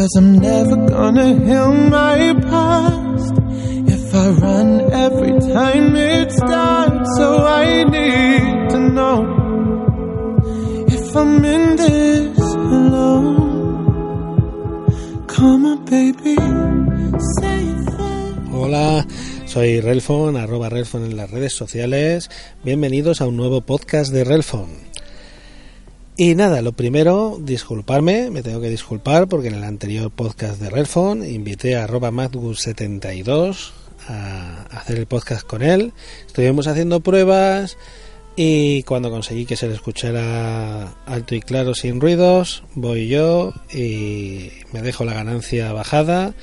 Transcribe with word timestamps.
Cause 0.00 0.16
I'm 0.16 0.32
never 0.38 0.76
gonna 0.76 1.34
heal 1.44 1.72
my 1.74 2.32
past 2.48 3.34
if 3.86 4.14
I 4.14 4.30
run 4.30 4.80
every 4.94 5.38
time 5.52 5.94
it 5.94 6.32
starts. 6.32 7.16
So 7.18 7.44
I 7.46 7.84
need 7.84 8.70
to 8.70 8.78
know 8.78 9.26
if 10.88 11.14
I'm 11.14 11.44
in 11.44 11.76
this 11.76 12.38
alone. 12.78 13.36
Come 15.26 15.66
on, 15.66 15.84
baby, 15.84 16.36
say. 17.36 17.60
Hola, 18.52 19.06
soy 19.44 19.82
Relfon, 19.82 20.38
arroba 20.38 20.70
Relfon 20.70 21.04
en 21.04 21.18
las 21.18 21.30
redes 21.30 21.52
sociales. 21.52 22.30
Bienvenidos 22.64 23.20
a 23.20 23.26
un 23.26 23.36
nuevo 23.36 23.60
podcast 23.60 24.14
de 24.14 24.24
Relfon. 24.24 24.70
Y 26.22 26.34
nada, 26.34 26.60
lo 26.60 26.72
primero, 26.72 27.38
disculparme, 27.40 28.28
me 28.28 28.42
tengo 28.42 28.60
que 28.60 28.68
disculpar 28.68 29.26
porque 29.26 29.48
en 29.48 29.54
el 29.54 29.64
anterior 29.64 30.10
podcast 30.10 30.60
de 30.60 30.68
Relfon 30.68 31.24
invité 31.24 31.76
a 31.76 31.84
arroba 31.84 32.10
Madgus72 32.10 33.70
a 34.06 34.64
hacer 34.64 34.98
el 34.98 35.06
podcast 35.06 35.46
con 35.46 35.62
él. 35.62 35.94
Estuvimos 36.26 36.66
haciendo 36.66 37.00
pruebas 37.00 37.78
y 38.36 38.82
cuando 38.82 39.08
conseguí 39.10 39.46
que 39.46 39.56
se 39.56 39.66
le 39.66 39.72
escuchara 39.72 40.92
alto 41.06 41.34
y 41.34 41.40
claro 41.40 41.74
sin 41.74 42.02
ruidos, 42.02 42.64
voy 42.74 43.08
yo 43.08 43.54
y 43.72 44.50
me 44.74 44.82
dejo 44.82 45.06
la 45.06 45.14
ganancia 45.14 45.72
bajada 45.72 46.34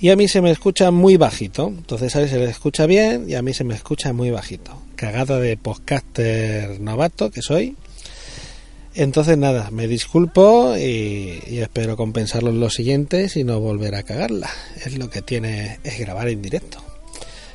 y 0.00 0.10
a 0.10 0.16
mí 0.16 0.28
se 0.28 0.40
me 0.40 0.52
escucha 0.52 0.92
muy 0.92 1.16
bajito. 1.16 1.66
Entonces 1.66 2.14
a 2.14 2.22
él 2.22 2.28
se 2.28 2.38
le 2.38 2.44
escucha 2.44 2.86
bien 2.86 3.28
y 3.28 3.34
a 3.34 3.42
mí 3.42 3.54
se 3.54 3.64
me 3.64 3.74
escucha 3.74 4.12
muy 4.12 4.30
bajito. 4.30 4.80
Cagada 4.94 5.40
de 5.40 5.56
podcaster 5.56 6.80
novato 6.80 7.32
que 7.32 7.42
soy. 7.42 7.76
Entonces 8.94 9.38
nada, 9.38 9.70
me 9.70 9.86
disculpo 9.86 10.76
y, 10.76 11.58
espero 11.60 11.96
compensarlo 11.96 12.50
en 12.50 12.58
los 12.58 12.74
siguientes 12.74 13.36
y 13.36 13.44
no 13.44 13.60
volver 13.60 13.94
a 13.94 14.02
cagarla. 14.02 14.50
Es 14.84 14.98
lo 14.98 15.10
que 15.10 15.22
tiene 15.22 15.78
es 15.84 15.98
grabar 15.98 16.28
en 16.28 16.42
directo. 16.42 16.82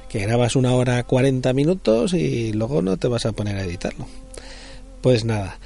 Que 0.08 0.20
grabas 0.20 0.56
una 0.56 0.74
hora 0.74 1.04
40 1.04 1.52
minutos 1.54 2.14
y 2.14 2.54
luego 2.54 2.82
no 2.82 2.96
te 2.98 3.10
vas 3.10 3.26
a 3.26 3.34
poner 3.34 3.58
a 3.58 3.64
editarlo. 3.64 4.08
Pues 5.02 5.26
nada. 5.26 5.60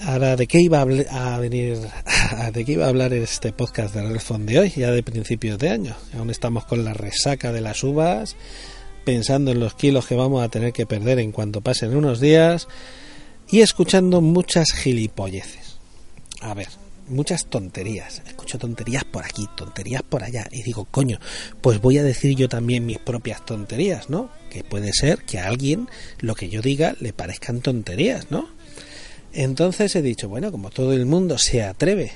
Ahora, 0.00 0.34
¿de 0.36 0.46
qué 0.46 0.60
iba 0.62 0.80
a, 0.80 1.38
venir? 1.38 1.76
¿De 2.54 2.64
qué 2.64 2.72
iba 2.72 2.86
a 2.86 2.88
hablar 2.88 3.12
este 3.12 3.52
podcast 3.52 3.94
de 3.94 4.00
Relfon 4.00 4.46
de 4.46 4.60
hoy? 4.60 4.72
Ya 4.74 4.90
de 4.92 5.02
principios 5.02 5.58
de 5.58 5.68
año. 5.68 5.94
Aún 6.16 6.30
estamos 6.30 6.64
con 6.64 6.86
la 6.86 6.94
resaca 6.94 7.52
de 7.52 7.60
las 7.60 7.84
uvas, 7.84 8.34
pensando 9.04 9.50
en 9.50 9.60
los 9.60 9.74
kilos 9.74 10.06
que 10.06 10.14
vamos 10.14 10.42
a 10.42 10.48
tener 10.48 10.72
que 10.72 10.86
perder 10.86 11.18
en 11.18 11.32
cuanto 11.32 11.60
pasen 11.60 11.94
unos 11.94 12.18
días 12.18 12.66
y 13.50 13.60
escuchando 13.60 14.20
muchas 14.20 14.72
gilipolleces. 14.72 15.78
A 16.40 16.54
ver, 16.54 16.68
muchas 17.08 17.46
tonterías. 17.46 18.22
Escucho 18.26 18.58
tonterías 18.58 19.04
por 19.04 19.24
aquí, 19.24 19.46
tonterías 19.56 20.02
por 20.02 20.22
allá. 20.22 20.48
Y 20.50 20.62
digo, 20.62 20.86
coño, 20.90 21.18
pues 21.60 21.80
voy 21.80 21.98
a 21.98 22.02
decir 22.02 22.36
yo 22.36 22.48
también 22.48 22.86
mis 22.86 22.98
propias 22.98 23.44
tonterías, 23.44 24.08
¿no? 24.08 24.30
Que 24.50 24.64
puede 24.64 24.92
ser 24.92 25.24
que 25.24 25.38
a 25.38 25.48
alguien 25.48 25.88
lo 26.20 26.34
que 26.34 26.48
yo 26.48 26.62
diga 26.62 26.96
le 27.00 27.12
parezcan 27.12 27.60
tonterías, 27.60 28.30
¿no? 28.30 28.48
Entonces 29.32 29.94
he 29.94 30.02
dicho, 30.02 30.28
bueno, 30.28 30.50
como 30.50 30.70
todo 30.70 30.92
el 30.92 31.06
mundo 31.06 31.38
se 31.38 31.62
atreve 31.62 32.12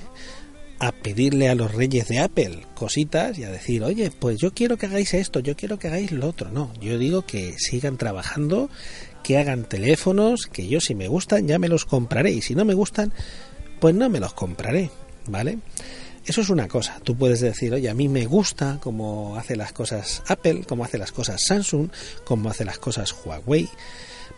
a 0.80 0.90
pedirle 0.92 1.48
a 1.48 1.54
los 1.54 1.72
reyes 1.72 2.08
de 2.08 2.18
Apple 2.18 2.66
cositas 2.74 3.38
y 3.38 3.44
a 3.44 3.50
decir, 3.50 3.84
oye, 3.84 4.10
pues 4.10 4.38
yo 4.38 4.52
quiero 4.52 4.76
que 4.76 4.86
hagáis 4.86 5.14
esto, 5.14 5.40
yo 5.40 5.56
quiero 5.56 5.78
que 5.78 5.88
hagáis 5.88 6.10
lo 6.10 6.28
otro. 6.28 6.50
No, 6.50 6.72
yo 6.80 6.98
digo 6.98 7.22
que 7.22 7.54
sigan 7.58 7.96
trabajando, 7.96 8.68
que 9.24 9.38
hagan 9.38 9.64
teléfonos, 9.64 10.46
que 10.46 10.68
yo 10.68 10.80
si 10.80 10.94
me 10.94 11.08
gustan 11.08 11.48
ya 11.48 11.58
me 11.58 11.68
los 11.68 11.86
compraré 11.86 12.30
y 12.30 12.42
si 12.42 12.54
no 12.54 12.64
me 12.64 12.74
gustan, 12.74 13.12
pues 13.80 13.94
no 13.94 14.08
me 14.08 14.20
los 14.20 14.34
compraré, 14.34 14.90
¿vale? 15.26 15.58
Eso 16.26 16.40
es 16.42 16.50
una 16.50 16.68
cosa. 16.68 17.00
Tú 17.02 17.16
puedes 17.16 17.40
decir, 17.40 17.74
oye, 17.74 17.90
a 17.90 17.94
mí 17.94 18.08
me 18.08 18.26
gusta 18.26 18.78
cómo 18.82 19.36
hace 19.36 19.56
las 19.56 19.72
cosas 19.72 20.22
Apple, 20.28 20.64
cómo 20.68 20.84
hace 20.84 20.98
las 20.98 21.10
cosas 21.10 21.42
Samsung, 21.44 21.88
cómo 22.24 22.50
hace 22.50 22.64
las 22.64 22.78
cosas 22.78 23.14
Huawei, 23.24 23.68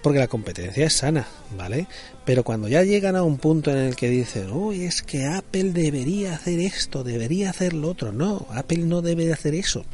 porque 0.03 0.21
la 0.21 0.29
competencia 0.29 0.87
es 0.87 0.95
sana, 0.95 1.27
¿vale? 1.57 1.89
Pero 2.25 2.45
cuando 2.45 2.69
ya 2.69 2.85
llegan 2.85 3.17
a 3.17 3.25
un 3.25 3.39
punto 3.39 3.73
en 3.73 3.79
el 3.79 3.97
que 3.97 4.09
dicen, 4.09 4.53
uy, 4.53 4.85
es 4.85 5.03
que 5.03 5.27
Apple 5.27 5.73
debería 5.73 6.35
hacer 6.35 6.61
esto, 6.61 7.03
debería 7.03 7.51
hacer 7.51 7.73
lo 7.73 7.91
otro. 7.91 8.13
No, 8.13 8.47
Apple 8.51 8.79
no 8.79 9.03
debe 9.03 9.27
de 9.27 9.33
hacer 9.33 9.55
eso, 9.55 9.85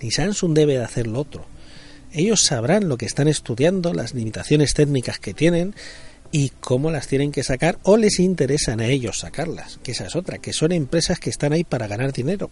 ni 0.00 0.10
Samsung 0.10 0.54
debe 0.54 0.78
de 0.78 0.84
hacer 0.84 1.06
lo 1.06 1.20
otro. 1.20 1.44
Ellos 2.12 2.42
sabrán 2.42 2.88
lo 2.88 2.96
que 2.96 3.06
están 3.06 3.28
estudiando, 3.28 3.92
las 3.92 4.14
limitaciones 4.14 4.74
técnicas 4.74 5.18
que 5.18 5.34
tienen 5.34 5.74
y 6.30 6.50
cómo 6.60 6.90
las 6.90 7.06
tienen 7.06 7.32
que 7.32 7.42
sacar 7.42 7.78
o 7.82 7.96
les 7.96 8.18
interesan 8.18 8.80
a 8.80 8.86
ellos 8.86 9.18
sacarlas, 9.18 9.78
que 9.82 9.92
esa 9.92 10.06
es 10.06 10.16
otra, 10.16 10.38
que 10.38 10.52
son 10.52 10.72
empresas 10.72 11.20
que 11.20 11.30
están 11.30 11.52
ahí 11.52 11.64
para 11.64 11.86
ganar 11.86 12.12
dinero. 12.12 12.50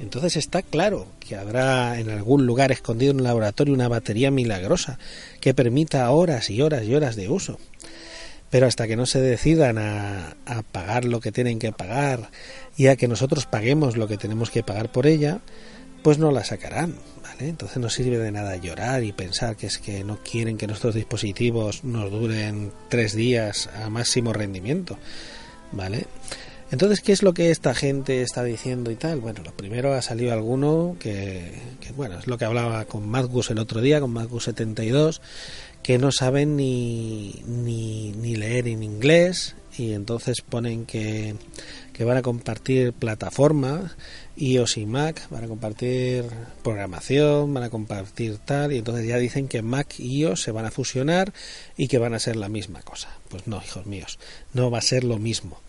Entonces 0.00 0.36
está 0.36 0.62
claro 0.62 1.06
que 1.20 1.36
habrá 1.36 2.00
en 2.00 2.08
algún 2.08 2.46
lugar 2.46 2.72
escondido 2.72 3.10
en 3.12 3.18
un 3.18 3.24
laboratorio 3.24 3.74
una 3.74 3.88
batería 3.88 4.30
milagrosa 4.30 4.98
que 5.40 5.52
permita 5.52 6.10
horas 6.10 6.48
y 6.48 6.62
horas 6.62 6.84
y 6.84 6.94
horas 6.94 7.16
de 7.16 7.28
uso. 7.28 7.58
Pero 8.48 8.66
hasta 8.66 8.88
que 8.88 8.96
no 8.96 9.06
se 9.06 9.20
decidan 9.20 9.78
a, 9.78 10.36
a, 10.46 10.62
pagar 10.62 11.04
lo 11.04 11.20
que 11.20 11.32
tienen 11.32 11.58
que 11.58 11.70
pagar 11.70 12.30
y 12.76 12.88
a 12.88 12.96
que 12.96 13.08
nosotros 13.08 13.46
paguemos 13.46 13.96
lo 13.96 14.08
que 14.08 14.16
tenemos 14.16 14.50
que 14.50 14.62
pagar 14.62 14.90
por 14.90 15.06
ella, 15.06 15.40
pues 16.02 16.18
no 16.18 16.30
la 16.30 16.44
sacarán. 16.44 16.94
¿vale? 17.22 17.48
Entonces 17.48 17.78
no 17.78 17.90
sirve 17.90 18.18
de 18.18 18.32
nada 18.32 18.56
llorar 18.56 19.04
y 19.04 19.12
pensar 19.12 19.56
que 19.56 19.66
es 19.66 19.78
que 19.78 20.04
no 20.04 20.18
quieren 20.22 20.56
que 20.56 20.66
nuestros 20.66 20.94
dispositivos 20.94 21.84
nos 21.84 22.10
duren 22.10 22.72
tres 22.88 23.14
días 23.14 23.68
a 23.82 23.90
máximo 23.90 24.32
rendimiento. 24.32 24.98
¿Vale? 25.72 26.06
Entonces, 26.72 27.00
¿qué 27.00 27.12
es 27.12 27.22
lo 27.24 27.34
que 27.34 27.50
esta 27.50 27.74
gente 27.74 28.22
está 28.22 28.44
diciendo 28.44 28.92
y 28.92 28.96
tal? 28.96 29.20
Bueno, 29.20 29.42
lo 29.44 29.52
primero 29.52 29.92
ha 29.92 30.02
salido 30.02 30.32
alguno 30.32 30.96
que, 31.00 31.52
bueno, 31.96 32.18
es 32.18 32.28
lo 32.28 32.38
que 32.38 32.44
hablaba 32.44 32.84
con 32.84 33.08
Madgus 33.08 33.50
el 33.50 33.58
otro 33.58 33.80
día, 33.80 34.00
con 34.00 34.14
Madgus72, 34.14 35.20
que 35.82 35.98
no 35.98 36.12
saben 36.12 36.56
ni, 36.56 37.42
ni, 37.44 38.12
ni 38.12 38.36
leer 38.36 38.68
en 38.68 38.84
inglés 38.84 39.56
y 39.80 39.94
entonces 39.94 40.42
ponen 40.42 40.84
que, 40.84 41.34
que 41.94 42.04
van 42.04 42.18
a 42.18 42.22
compartir 42.22 42.92
plataformas 42.92 43.96
iOS 44.36 44.76
y 44.76 44.86
Mac, 44.86 45.28
van 45.30 45.44
a 45.44 45.48
compartir 45.48 46.24
programación, 46.62 47.52
van 47.52 47.64
a 47.64 47.70
compartir 47.70 48.38
tal, 48.38 48.72
y 48.72 48.78
entonces 48.78 49.06
ya 49.06 49.16
dicen 49.16 49.48
que 49.48 49.62
Mac 49.62 49.98
y 49.98 50.20
iOS 50.20 50.42
se 50.42 50.52
van 50.52 50.66
a 50.66 50.70
fusionar 50.70 51.32
y 51.76 51.88
que 51.88 51.98
van 51.98 52.14
a 52.14 52.18
ser 52.18 52.36
la 52.36 52.48
misma 52.48 52.82
cosa. 52.82 53.08
Pues 53.28 53.46
no, 53.46 53.62
hijos 53.62 53.86
míos, 53.86 54.18
no 54.52 54.70
va 54.70 54.78
a 54.78 54.82
ser 54.82 55.04
lo 55.04 55.18
mismo. 55.18 55.60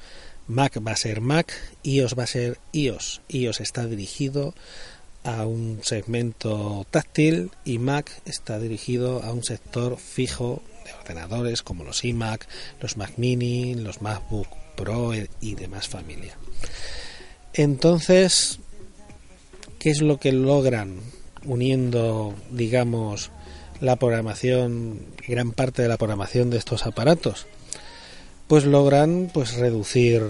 Mac 0.47 0.77
va 0.85 0.91
a 0.91 0.97
ser 0.97 1.21
Mac, 1.21 1.53
iOS 1.83 2.17
va 2.17 2.23
a 2.23 2.27
ser 2.27 2.59
iOS. 2.73 3.21
iOS 3.29 3.61
está 3.61 3.87
dirigido 3.87 4.53
a 5.23 5.45
un 5.45 5.79
segmento 5.83 6.85
táctil 6.91 7.51
y 7.63 7.77
Mac 7.77 8.11
está 8.25 8.59
dirigido 8.59 9.23
a 9.23 9.31
un 9.31 9.43
sector 9.43 9.97
fijo 9.97 10.61
de 10.91 10.99
ordenadores 10.99 11.61
como 11.61 11.83
los 11.83 12.03
iMac, 12.03 12.47
los 12.79 12.97
Mac 12.97 13.13
Mini, 13.17 13.75
los 13.75 14.01
MacBook 14.01 14.47
Pro 14.75 15.11
y 15.41 15.55
demás 15.55 15.87
familia. 15.87 16.37
Entonces, 17.53 18.59
¿qué 19.79 19.89
es 19.89 20.01
lo 20.01 20.17
que 20.17 20.31
logran 20.31 20.99
uniendo, 21.45 22.33
digamos, 22.51 23.31
la 23.79 23.95
programación, 23.95 25.05
gran 25.27 25.51
parte 25.51 25.81
de 25.81 25.87
la 25.87 25.97
programación 25.97 26.49
de 26.49 26.57
estos 26.57 26.85
aparatos? 26.85 27.47
Pues 28.47 28.65
logran 28.65 29.29
pues 29.33 29.53
reducir 29.55 30.23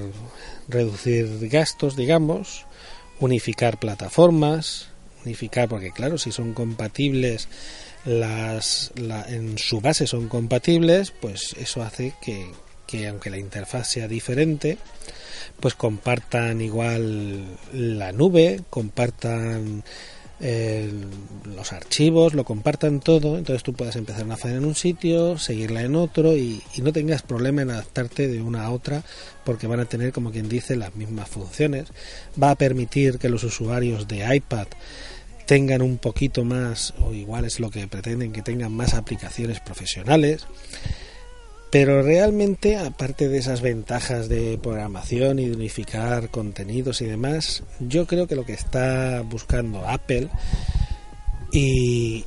reducir 0.67 1.49
gastos, 1.49 1.95
digamos, 1.95 2.65
unificar 3.19 3.79
plataformas, 3.79 4.87
unificar 5.25 5.69
porque 5.69 5.91
claro, 5.91 6.17
si 6.17 6.31
son 6.31 6.53
compatibles 6.53 7.47
las 8.05 8.91
la, 8.95 9.23
en 9.27 9.57
su 9.57 9.81
base 9.81 10.07
son 10.07 10.27
compatibles, 10.27 11.11
pues 11.11 11.53
eso 11.59 11.83
hace 11.83 12.13
que, 12.21 12.47
que 12.87 13.07
aunque 13.07 13.29
la 13.29 13.37
interfaz 13.37 13.87
sea 13.87 14.07
diferente, 14.07 14.77
pues 15.59 15.75
compartan 15.75 16.61
igual 16.61 17.45
la 17.73 18.11
nube, 18.11 18.61
compartan 18.69 19.83
eh, 20.43 20.91
los 21.55 21.71
archivos, 21.71 22.33
lo 22.33 22.43
compartan 22.43 22.99
todo, 22.99 23.37
entonces 23.37 23.61
tú 23.61 23.73
puedes 23.73 23.95
empezar 23.95 24.23
una 24.25 24.37
fase 24.37 24.55
en 24.55 24.65
un 24.65 24.73
sitio, 24.73 25.37
seguirla 25.37 25.83
en 25.83 25.95
otro 25.95 26.35
y, 26.35 26.63
y, 26.73 26.81
no 26.81 26.91
tengas 26.91 27.21
problema 27.21 27.61
en 27.61 27.69
adaptarte 27.69 28.27
de 28.27 28.41
una 28.41 28.63
a 28.63 28.71
otra 28.71 29.03
porque 29.43 29.67
van 29.67 29.81
a 29.81 29.85
tener, 29.85 30.11
como 30.11 30.31
quien 30.31 30.49
dice, 30.49 30.75
las 30.75 30.95
mismas 30.95 31.29
funciones. 31.29 31.89
Va 32.41 32.49
a 32.49 32.55
permitir 32.55 33.19
que 33.19 33.29
los 33.29 33.43
usuarios 33.43 34.07
de 34.07 34.35
iPad 34.35 34.67
tengan 35.51 35.81
un 35.81 35.97
poquito 35.97 36.45
más, 36.45 36.93
o 37.01 37.13
igual 37.13 37.43
es 37.43 37.59
lo 37.59 37.69
que 37.69 37.85
pretenden, 37.85 38.31
que 38.31 38.41
tengan 38.41 38.71
más 38.71 38.93
aplicaciones 38.93 39.59
profesionales. 39.59 40.47
Pero 41.69 42.01
realmente, 42.03 42.77
aparte 42.77 43.27
de 43.27 43.39
esas 43.39 43.59
ventajas 43.59 44.29
de 44.29 44.57
programación 44.63 45.39
y 45.39 45.49
de 45.49 45.55
unificar 45.57 46.29
contenidos 46.29 47.01
y 47.01 47.05
demás, 47.05 47.63
yo 47.81 48.07
creo 48.07 48.27
que 48.27 48.37
lo 48.37 48.45
que 48.45 48.53
está 48.53 49.23
buscando 49.23 49.85
Apple 49.85 50.29
y, 51.51 52.23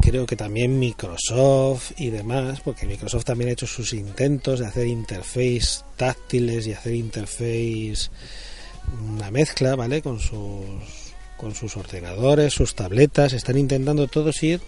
creo 0.00 0.24
que 0.24 0.36
también 0.36 0.78
Microsoft 0.78 1.94
y 1.96 2.10
demás, 2.10 2.60
porque 2.60 2.86
Microsoft 2.86 3.24
también 3.24 3.50
ha 3.50 3.54
hecho 3.54 3.66
sus 3.66 3.92
intentos 3.92 4.60
de 4.60 4.66
hacer 4.66 4.86
interface 4.86 5.82
táctiles 5.96 6.68
y 6.68 6.74
hacer 6.74 6.94
interface 6.94 8.08
una 9.04 9.32
mezcla, 9.32 9.74
¿vale? 9.74 10.00
Con 10.00 10.20
sus 10.20 11.07
con 11.38 11.54
sus 11.54 11.78
ordenadores, 11.78 12.52
sus 12.52 12.74
tabletas, 12.74 13.32
están 13.32 13.56
intentando 13.56 14.06
todos 14.08 14.42
ir 14.42 14.60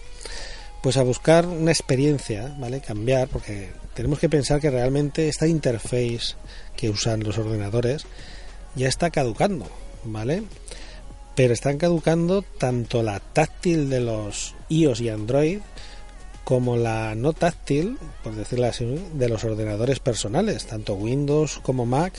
pues 0.81 0.97
a 0.97 1.03
buscar 1.03 1.45
una 1.45 1.69
experiencia, 1.69 2.55
¿vale? 2.57 2.81
Cambiar, 2.81 3.27
porque 3.27 3.69
tenemos 3.93 4.17
que 4.17 4.29
pensar 4.29 4.59
que 4.59 4.71
realmente 4.71 5.29
esta 5.29 5.45
interface 5.45 6.33
que 6.75 6.89
usan 6.89 7.21
los 7.21 7.37
ordenadores 7.37 8.07
ya 8.75 8.87
está 8.87 9.11
caducando, 9.11 9.67
¿vale? 10.03 10.41
pero 11.35 11.53
están 11.53 11.77
caducando 11.77 12.41
tanto 12.41 13.03
la 13.03 13.19
táctil 13.19 13.89
de 13.89 14.01
los 14.01 14.55
iOS 14.69 15.01
y 15.01 15.09
Android 15.09 15.59
como 16.43 16.75
la 16.75 17.15
no 17.15 17.33
táctil, 17.33 17.97
por 18.23 18.35
decirlo 18.35 18.67
así, 18.67 18.85
de 19.13 19.29
los 19.29 19.43
ordenadores 19.43 19.99
personales, 19.99 20.65
tanto 20.65 20.95
Windows 20.95 21.59
como 21.63 21.85
Mac, 21.85 22.13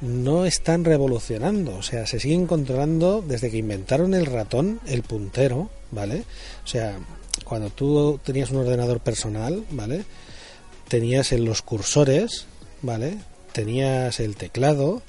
no 0.00 0.46
están 0.46 0.84
revolucionando, 0.84 1.76
o 1.76 1.82
sea, 1.82 2.06
se 2.06 2.20
siguen 2.20 2.46
controlando 2.46 3.22
desde 3.26 3.50
que 3.50 3.58
inventaron 3.58 4.14
el 4.14 4.26
ratón, 4.26 4.80
el 4.86 5.02
puntero, 5.02 5.70
¿vale? 5.90 6.24
O 6.64 6.66
sea, 6.66 6.98
cuando 7.44 7.70
tú 7.70 8.20
tenías 8.22 8.50
un 8.50 8.58
ordenador 8.58 9.00
personal, 9.00 9.64
¿vale? 9.70 10.04
Tenías 10.88 11.32
en 11.32 11.44
los 11.44 11.62
cursores, 11.62 12.46
¿vale? 12.82 13.18
Tenías 13.52 14.20
el 14.20 14.36
teclado, 14.36 15.02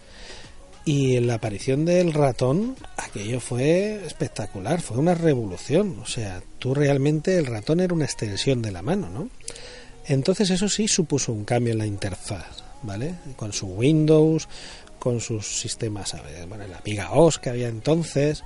y 0.87 1.19
la 1.19 1.33
aparición 1.33 1.83
del 1.83 2.13
ratón, 2.13 2.77
aquello 2.95 3.41
fue 3.41 4.05
espectacular, 4.05 4.79
fue 4.79 4.97
una 4.97 5.15
revolución. 5.15 5.99
O 6.01 6.05
sea, 6.05 6.41
tú 6.59 6.73
realmente 6.73 7.37
el 7.37 7.45
ratón 7.45 7.81
era 7.81 7.93
una 7.93 8.05
extensión 8.05 8.61
de 8.61 8.71
la 8.71 8.81
mano, 8.81 9.09
¿no? 9.09 9.29
Entonces 10.05 10.49
eso 10.49 10.69
sí 10.69 10.87
supuso 10.87 11.33
un 11.33 11.43
cambio 11.43 11.73
en 11.73 11.79
la 11.79 11.85
interfaz, 11.85 12.63
¿vale? 12.83 13.15
Con 13.35 13.53
su 13.53 13.67
Windows, 13.67 14.47
con 14.99 15.21
sus 15.21 15.59
sistemas, 15.59 16.15
bueno, 16.47 16.67
la 16.67 16.77
Amiga 16.77 17.11
OS 17.11 17.39
que 17.39 17.49
había 17.49 17.67
entonces. 17.67 18.43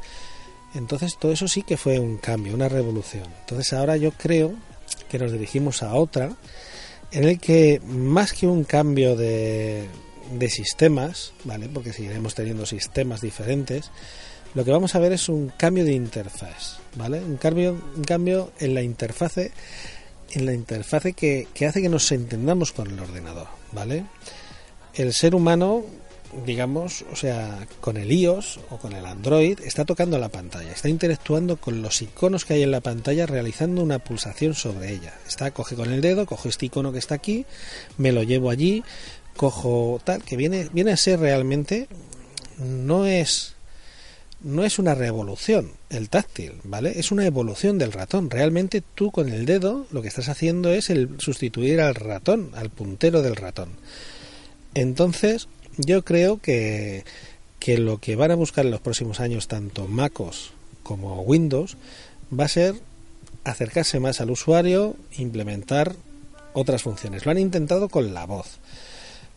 Entonces 0.73 1.17
todo 1.19 1.33
eso 1.33 1.47
sí 1.47 1.63
que 1.63 1.77
fue 1.77 1.99
un 1.99 2.17
cambio, 2.17 2.53
una 2.53 2.69
revolución. 2.69 3.25
Entonces 3.41 3.73
ahora 3.73 3.97
yo 3.97 4.11
creo 4.11 4.53
que 5.09 5.19
nos 5.19 5.31
dirigimos 5.31 5.83
a 5.83 5.93
otra 5.95 6.31
en 7.11 7.25
el 7.25 7.39
que 7.39 7.81
más 7.85 8.31
que 8.31 8.47
un 8.47 8.63
cambio 8.63 9.15
de 9.15 9.87
de 10.31 10.49
sistemas, 10.49 11.33
¿vale? 11.43 11.69
Porque 11.69 11.93
seguiremos 11.93 12.35
teniendo 12.35 12.65
sistemas 12.65 13.21
diferentes. 13.21 13.91
Lo 14.53 14.65
que 14.65 14.71
vamos 14.71 14.95
a 14.95 14.99
ver 14.99 15.13
es 15.13 15.29
un 15.29 15.49
cambio 15.57 15.85
de 15.85 15.93
interfaz, 15.93 16.79
¿vale? 16.95 17.19
Un 17.19 17.37
cambio, 17.37 17.79
un 17.95 18.03
cambio 18.03 18.51
en 18.59 18.73
la 18.73 18.81
interfase, 18.81 19.51
en 20.33 20.45
la 20.45 20.53
interfase 20.53 21.13
que, 21.13 21.47
que 21.53 21.65
hace 21.65 21.81
que 21.81 21.89
nos 21.89 22.11
entendamos 22.11 22.71
con 22.71 22.89
el 22.89 22.99
ordenador, 22.99 23.47
¿vale? 23.71 24.05
El 24.93 25.13
ser 25.13 25.35
humano, 25.35 25.83
digamos, 26.45 27.05
o 27.11 27.15
sea, 27.15 27.67
con 27.79 27.97
el 27.97 28.11
iOS 28.11 28.59
o 28.69 28.77
con 28.77 28.93
el 28.93 29.05
Android, 29.05 29.59
está 29.61 29.85
tocando 29.85 30.17
la 30.17 30.29
pantalla, 30.29 30.71
está 30.71 30.89
interactuando 30.89 31.57
con 31.57 31.81
los 31.81 32.01
iconos 32.01 32.45
que 32.45 32.55
hay 32.55 32.63
en 32.63 32.71
la 32.71 32.81
pantalla, 32.81 33.25
realizando 33.25 33.81
una 33.81 33.99
pulsación 33.99 34.53
sobre 34.53 34.91
ella. 34.91 35.13
Está, 35.27 35.51
coge 35.51 35.75
con 35.75 35.91
el 35.91 36.01
dedo, 36.01 36.25
cojo 36.25 36.49
este 36.49 36.67
icono 36.67 36.91
que 36.91 36.99
está 36.99 37.15
aquí, 37.15 37.45
me 37.97 38.11
lo 38.11 38.23
llevo 38.23 38.49
allí, 38.49 38.83
cojo 39.35 40.01
tal, 40.03 40.23
que 40.23 40.37
viene, 40.37 40.69
viene 40.73 40.91
a 40.91 40.97
ser 40.97 41.19
realmente, 41.19 41.87
no 42.57 43.05
es, 43.05 43.55
no 44.43 44.63
es 44.63 44.79
una 44.79 44.95
revolución 44.95 45.71
el 45.89 46.09
táctil, 46.09 46.53
¿vale? 46.63 46.99
Es 46.99 47.11
una 47.11 47.25
evolución 47.25 47.77
del 47.77 47.91
ratón. 47.91 48.29
Realmente 48.29 48.81
tú 48.95 49.11
con 49.11 49.29
el 49.29 49.45
dedo 49.45 49.85
lo 49.91 50.01
que 50.01 50.07
estás 50.07 50.29
haciendo 50.29 50.71
es 50.71 50.89
el 50.89 51.09
sustituir 51.19 51.81
al 51.81 51.95
ratón, 51.95 52.51
al 52.55 52.69
puntero 52.69 53.21
del 53.21 53.35
ratón. 53.35 53.69
Entonces, 54.73 55.47
yo 55.77 56.03
creo 56.03 56.39
que, 56.41 57.03
que 57.59 57.77
lo 57.77 57.99
que 57.99 58.15
van 58.15 58.31
a 58.31 58.35
buscar 58.35 58.65
en 58.65 58.71
los 58.71 58.81
próximos 58.81 59.19
años 59.19 59.47
tanto 59.47 59.87
MacOS 59.87 60.51
como 60.83 61.21
Windows 61.21 61.77
va 62.37 62.45
a 62.45 62.49
ser 62.49 62.75
acercarse 63.43 63.99
más 63.99 64.21
al 64.21 64.31
usuario, 64.31 64.95
implementar 65.17 65.95
otras 66.53 66.83
funciones. 66.83 67.25
Lo 67.25 67.31
han 67.31 67.39
intentado 67.39 67.89
con 67.89 68.13
la 68.13 68.25
voz 68.25 68.59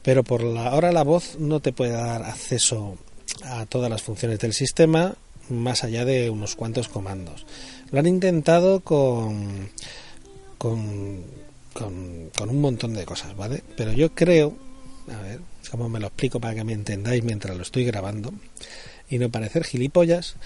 pero 0.05 0.23
por 0.23 0.43
la, 0.43 0.69
ahora 0.69 0.93
la 0.93 1.03
voz 1.03 1.37
no 1.39 1.61
te 1.61 1.73
puede 1.73 1.93
dar 1.93 2.23
acceso 2.23 2.99
a 3.43 3.67
todas 3.67 3.91
las 3.91 4.03
funciones 4.03 4.39
del 4.39 4.53
sistema 4.53 5.15
más 5.49 5.85
allá 5.85 6.05
de 6.05 6.31
unos 6.31 6.57
cuantos 6.57 6.89
comandos. 6.89 7.47
Lo 7.91 7.99
han 7.99 8.07
intentado 8.07 8.81
con, 8.81 9.71
con, 10.59 11.25
con, 11.73 12.49
un 12.49 12.61
montón 12.61 12.95
de 12.95 13.05
cosas, 13.05 13.37
¿vale? 13.37 13.63
Pero 13.77 13.93
yo 13.93 14.15
creo, 14.15 14.57
a 15.13 15.21
ver, 15.21 15.41
cómo 15.71 15.89
me 15.89 16.01
lo 16.01 16.07
explico 16.07 16.41
para 16.41 16.55
que 16.55 16.65
me 16.65 16.73
entendáis 16.73 17.23
mientras 17.23 17.57
lo 17.57 17.63
estoy 17.63 17.85
grabando 17.85 18.33
y 19.09 19.19
no 19.19 19.31
parecer 19.31 19.65
gilipollas, 19.65 20.37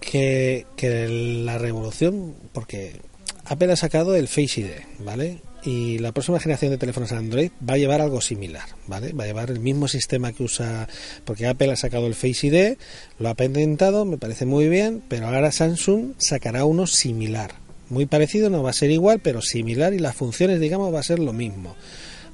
que, 0.00 0.66
que 0.76 1.08
la 1.44 1.58
revolución, 1.58 2.34
porque 2.52 3.00
Apple 3.44 3.72
ha 3.72 3.76
sacado 3.76 4.16
el 4.16 4.28
Face 4.28 4.60
ID, 4.60 4.70
¿vale? 5.04 5.40
Y 5.64 5.98
la 5.98 6.12
próxima 6.12 6.40
generación 6.40 6.72
de 6.72 6.78
teléfonos 6.78 7.12
Android 7.12 7.50
va 7.68 7.74
a 7.74 7.78
llevar 7.78 8.00
algo 8.00 8.20
similar, 8.20 8.64
¿vale? 8.86 9.12
Va 9.12 9.24
a 9.24 9.26
llevar 9.26 9.50
el 9.50 9.60
mismo 9.60 9.88
sistema 9.88 10.32
que 10.32 10.42
usa, 10.42 10.88
porque 11.24 11.46
Apple 11.46 11.72
ha 11.72 11.76
sacado 11.76 12.06
el 12.06 12.14
Face 12.14 12.46
ID, 12.46 12.76
lo 13.18 13.28
ha 13.28 13.34
patentado, 13.34 14.04
me 14.04 14.18
parece 14.18 14.44
muy 14.44 14.68
bien, 14.68 15.02
pero 15.08 15.26
ahora 15.26 15.52
Samsung 15.52 16.14
sacará 16.18 16.64
uno 16.64 16.86
similar. 16.86 17.52
Muy 17.88 18.06
parecido, 18.06 18.50
no 18.50 18.62
va 18.62 18.70
a 18.70 18.74
ser 18.74 18.90
igual, 18.90 19.20
pero 19.20 19.42
similar 19.42 19.92
y 19.94 19.98
las 19.98 20.16
funciones, 20.16 20.60
digamos, 20.60 20.92
va 20.92 21.00
a 21.00 21.04
ser 21.04 21.18
lo 21.18 21.32
mismo. 21.32 21.76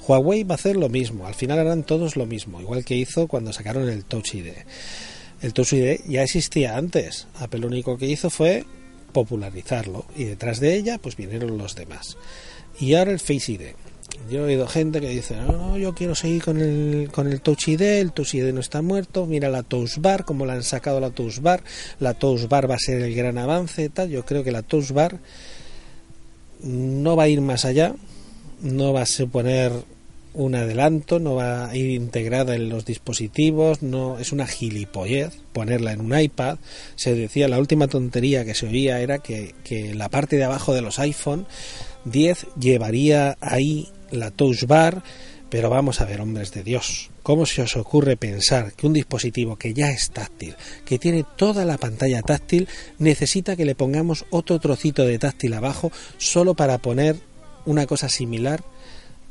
Huawei 0.07 0.45
va 0.45 0.55
a 0.55 0.57
hacer 0.57 0.77
lo 0.77 0.89
mismo, 0.89 1.27
al 1.27 1.35
final 1.35 1.59
harán 1.59 1.83
todos 1.83 2.17
lo 2.17 2.25
mismo, 2.25 2.61
igual 2.61 2.85
que 2.85 2.97
hizo 2.97 3.29
cuando 3.29 3.53
sacaron 3.53 3.89
el 3.89 4.05
Touch 4.05 4.35
ID. 4.35 4.53
El 5.43 5.53
Touch 5.53 5.75
ID 5.75 6.01
ya 6.09 6.23
existía 6.23 6.77
antes, 6.77 7.27
Apple 7.39 7.61
lo 7.61 7.67
único 7.67 7.99
que 7.99 8.07
hizo 8.07 8.31
fue 8.31 8.65
popularizarlo 9.13 10.07
y 10.17 10.25
detrás 10.25 10.61
de 10.61 10.75
ella 10.77 10.99
pues 10.99 11.17
vinieron 11.17 11.59
los 11.59 11.75
demás. 11.75 12.17
Y 12.81 12.95
ahora 12.95 13.13
el 13.13 13.21
Face 13.21 13.53
ID. 13.53 13.61
Yo 14.31 14.41
he 14.41 14.43
oído 14.43 14.67
gente 14.67 15.01
que 15.01 15.09
dice, 15.09 15.37
no, 15.37 15.79
yo 15.79 15.95
quiero 15.95 16.15
seguir 16.15 16.43
con 16.43 16.61
el, 16.61 17.09
con 17.11 17.29
el 17.29 17.41
Touch 17.41 17.69
ID, 17.69 17.81
el 17.81 18.13
Touch 18.13 18.35
ID 18.35 18.53
no 18.53 18.61
está 18.61 18.83
muerto, 18.83 19.27
mira 19.27 19.49
la 19.49 19.63
Touch 19.63 19.99
Bar, 19.99 20.25
como 20.25 20.45
la 20.45 20.53
han 20.53 20.63
sacado 20.63 21.01
la 21.01 21.11
Touch 21.11 21.41
Bar, 21.41 21.63
la 21.99 22.15
Touch 22.15 22.47
Bar 22.47 22.71
va 22.71 22.75
a 22.75 22.79
ser 22.79 23.01
el 23.01 23.15
gran 23.15 23.39
avance, 23.39 23.89
tal, 23.89 24.11
yo 24.11 24.27
creo 24.27 24.45
que 24.45 24.53
la 24.53 24.63
Touch 24.63 24.91
Bar 24.91 25.19
no 26.63 27.17
va 27.17 27.23
a 27.23 27.29
ir 27.29 27.41
más 27.41 27.65
allá, 27.65 27.95
no 28.61 28.93
va 28.93 29.03
a 29.03 29.07
suponer 29.07 29.73
un 30.35 30.55
adelanto, 30.55 31.19
no 31.19 31.35
va 31.35 31.69
a 31.69 31.77
ir 31.77 31.91
integrada 31.91 32.55
en 32.55 32.69
los 32.69 32.85
dispositivos, 32.85 33.83
no 33.83 34.19
es 34.19 34.31
una 34.31 34.47
gilipollez 34.47 35.37
ponerla 35.53 35.93
en 35.93 36.01
un 36.01 36.19
iPad. 36.19 36.59
Se 36.97 37.15
decía, 37.15 37.49
la 37.49 37.59
última 37.59 37.89
tontería 37.89 38.45
que 38.45 38.55
se 38.55 38.67
oía 38.67 39.01
era 39.01 39.19
que, 39.19 39.55
que 39.65 39.95
la 39.95 40.09
parte 40.09 40.37
de 40.37 40.45
abajo 40.45 40.75
de 40.75 40.83
los 40.83 40.99
iPhone 40.99 41.47
10 42.11 42.47
llevaría 42.59 43.37
ahí 43.41 43.89
la 44.11 44.31
touch 44.31 44.65
bar, 44.65 45.03
pero 45.51 45.71
vamos 45.71 46.01
a 46.01 46.05
ver, 46.05 46.21
hombres 46.21 46.53
de 46.53 46.63
Dios, 46.63 47.11
¿cómo 47.23 47.47
se 47.47 47.63
os 47.63 47.77
ocurre 47.77 48.17
pensar 48.17 48.73
que 48.73 48.87
un 48.87 48.93
dispositivo 48.93 49.57
que 49.57 49.73
ya 49.73 49.91
es 49.91 50.11
táctil, 50.11 50.55
que 50.85 50.99
tiene 50.99 51.25
toda 51.37 51.65
la 51.65 51.79
pantalla 51.79 52.23
táctil, 52.23 52.69
necesita 52.99 53.57
que 53.57 53.65
le 53.65 53.75
pongamos 53.75 54.27
otro 54.31 54.59
trocito 54.59 55.05
de 55.05 55.19
táctil 55.19 55.55
abajo 55.55 55.91
solo 56.19 56.55
para 56.55 56.79
poner 56.79 57.17
una 57.65 57.87
cosa 57.87 58.09
similar 58.09 58.63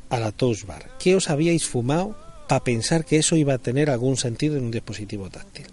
a 0.10 0.20
la 0.20 0.32
touch 0.32 0.66
bar? 0.66 0.90
¿Qué 1.00 1.16
os 1.16 1.30
habíais 1.30 1.66
fumado 1.66 2.16
para 2.48 2.64
pensar 2.64 3.06
que 3.06 3.18
eso 3.18 3.36
iba 3.36 3.54
a 3.54 3.60
tener 3.60 3.90
algún 3.90 4.18
sentido 4.18 4.58
en 4.58 4.66
un 4.66 4.72
dispositivo 4.72 5.30
táctil? 5.30 5.68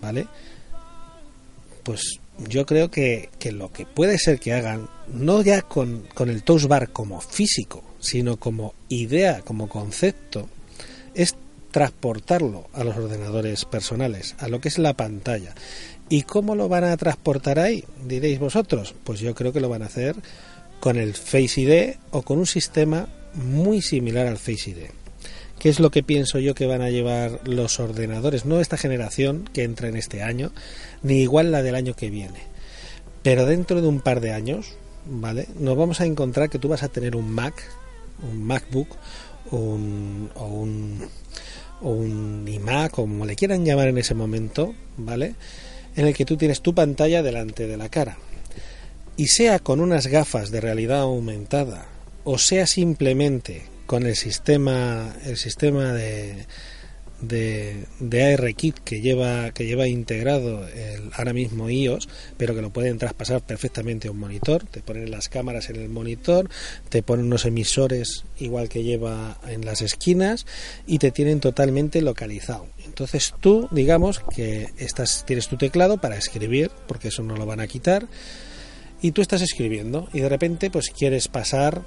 ¿Vale? 0.00 0.26
Pues 1.82 2.20
yo 2.38 2.66
creo 2.66 2.90
que, 2.90 3.30
lo 3.52 3.72
que 3.72 3.86
puede 3.86 4.18
ser 4.18 4.38
que 4.38 4.52
hagan, 4.52 4.88
no 5.12 5.42
ya 5.42 5.62
con, 5.62 6.06
con 6.14 6.28
el 6.28 6.42
touch 6.42 6.66
bar 6.66 6.90
como 6.90 7.20
físico, 7.20 7.82
sino 7.98 8.36
como 8.36 8.74
idea, 8.88 9.40
como 9.42 9.68
concepto, 9.68 10.48
es 11.14 11.34
transportarlo 11.70 12.68
a 12.72 12.84
los 12.84 12.96
ordenadores 12.96 13.64
personales, 13.64 14.34
a 14.38 14.48
lo 14.48 14.60
que 14.60 14.68
es 14.68 14.78
la 14.78 14.94
pantalla. 14.94 15.54
¿Y 16.08 16.22
cómo 16.22 16.54
lo 16.54 16.68
van 16.68 16.84
a 16.84 16.96
transportar 16.96 17.58
ahí? 17.58 17.84
Diréis 18.06 18.38
vosotros. 18.38 18.94
Pues 19.04 19.20
yo 19.20 19.34
creo 19.34 19.52
que 19.52 19.60
lo 19.60 19.68
van 19.68 19.82
a 19.82 19.86
hacer 19.86 20.16
con 20.80 20.96
el 20.96 21.14
Face 21.14 21.60
ID 21.60 21.96
o 22.12 22.22
con 22.22 22.38
un 22.38 22.46
sistema 22.46 23.08
muy 23.34 23.82
similar 23.82 24.26
al 24.26 24.38
Face 24.38 24.70
ID. 24.70 25.05
Qué 25.58 25.68
es 25.68 25.80
lo 25.80 25.90
que 25.90 26.02
pienso 26.02 26.38
yo 26.38 26.54
que 26.54 26.66
van 26.66 26.82
a 26.82 26.90
llevar 26.90 27.40
los 27.44 27.80
ordenadores, 27.80 28.44
no 28.44 28.60
esta 28.60 28.76
generación 28.76 29.48
que 29.52 29.64
entra 29.64 29.88
en 29.88 29.96
este 29.96 30.22
año, 30.22 30.52
ni 31.02 31.22
igual 31.22 31.52
la 31.52 31.62
del 31.62 31.74
año 31.74 31.94
que 31.94 32.10
viene. 32.10 32.40
Pero 33.22 33.46
dentro 33.46 33.80
de 33.80 33.88
un 33.88 34.00
par 34.00 34.20
de 34.20 34.32
años, 34.32 34.76
¿vale? 35.06 35.48
Nos 35.58 35.76
vamos 35.76 36.00
a 36.00 36.06
encontrar 36.06 36.50
que 36.50 36.58
tú 36.58 36.68
vas 36.68 36.82
a 36.82 36.88
tener 36.88 37.16
un 37.16 37.30
Mac, 37.30 37.54
un 38.22 38.42
MacBook, 38.44 38.88
un, 39.50 40.30
o 40.34 40.46
un, 40.46 41.08
o 41.80 41.90
un 41.90 42.46
iMac, 42.46 42.92
como 42.92 43.24
le 43.24 43.36
quieran 43.36 43.64
llamar 43.64 43.88
en 43.88 43.98
ese 43.98 44.14
momento, 44.14 44.74
¿vale? 44.96 45.34
En 45.96 46.06
el 46.06 46.14
que 46.14 46.24
tú 46.24 46.36
tienes 46.36 46.60
tu 46.60 46.74
pantalla 46.74 47.22
delante 47.22 47.66
de 47.66 47.76
la 47.76 47.88
cara. 47.88 48.18
Y 49.16 49.28
sea 49.28 49.58
con 49.58 49.80
unas 49.80 50.08
gafas 50.08 50.50
de 50.50 50.60
realidad 50.60 51.00
aumentada, 51.00 51.86
o 52.24 52.36
sea 52.36 52.66
simplemente 52.66 53.75
con 53.86 54.04
el 54.04 54.16
sistema, 54.16 55.14
el 55.24 55.36
sistema 55.36 55.92
de, 55.92 56.46
de, 57.20 57.84
de 58.00 58.34
ARKit 58.34 58.78
que 58.80 59.00
lleva, 59.00 59.50
que 59.52 59.66
lleva 59.66 59.88
integrado 59.88 60.66
el, 60.68 61.10
ahora 61.14 61.32
mismo 61.32 61.70
iOS, 61.70 62.08
pero 62.36 62.54
que 62.54 62.62
lo 62.62 62.70
pueden 62.70 62.98
traspasar 62.98 63.42
perfectamente 63.42 64.08
a 64.08 64.10
un 64.10 64.18
monitor. 64.18 64.64
Te 64.64 64.80
ponen 64.80 65.10
las 65.10 65.28
cámaras 65.28 65.70
en 65.70 65.76
el 65.76 65.88
monitor, 65.88 66.50
te 66.88 67.02
ponen 67.02 67.26
unos 67.26 67.46
emisores 67.46 68.24
igual 68.38 68.68
que 68.68 68.82
lleva 68.82 69.38
en 69.48 69.64
las 69.64 69.82
esquinas 69.82 70.46
y 70.86 70.98
te 70.98 71.10
tienen 71.10 71.40
totalmente 71.40 72.02
localizado. 72.02 72.66
Entonces 72.84 73.34
tú, 73.40 73.68
digamos 73.70 74.20
que 74.34 74.68
estás, 74.78 75.24
tienes 75.26 75.48
tu 75.48 75.56
teclado 75.56 75.98
para 75.98 76.16
escribir, 76.16 76.70
porque 76.86 77.08
eso 77.08 77.22
no 77.22 77.36
lo 77.36 77.46
van 77.46 77.60
a 77.60 77.66
quitar, 77.66 78.06
y 79.02 79.12
tú 79.12 79.20
estás 79.20 79.42
escribiendo 79.42 80.08
y 80.12 80.20
de 80.20 80.28
repente 80.28 80.70
pues 80.70 80.90
quieres 80.90 81.28
pasar 81.28 81.82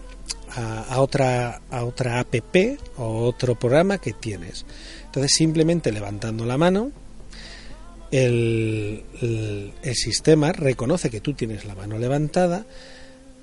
a, 0.55 0.83
a, 0.83 1.01
otra 1.01 1.61
a 1.69 1.83
otra 1.83 2.19
app 2.19 2.35
o 2.97 3.25
otro 3.25 3.55
programa 3.55 3.97
que 3.97 4.13
tienes. 4.13 4.65
Entonces 5.05 5.31
simplemente 5.35 5.91
levantando 5.91 6.45
la 6.45 6.57
mano 6.57 6.91
el, 8.11 9.03
el, 9.21 9.95
sistema 9.95 10.51
reconoce 10.51 11.09
que 11.09 11.21
tú 11.21 11.33
tienes 11.33 11.65
la 11.65 11.75
mano 11.75 11.97
levantada 11.97 12.65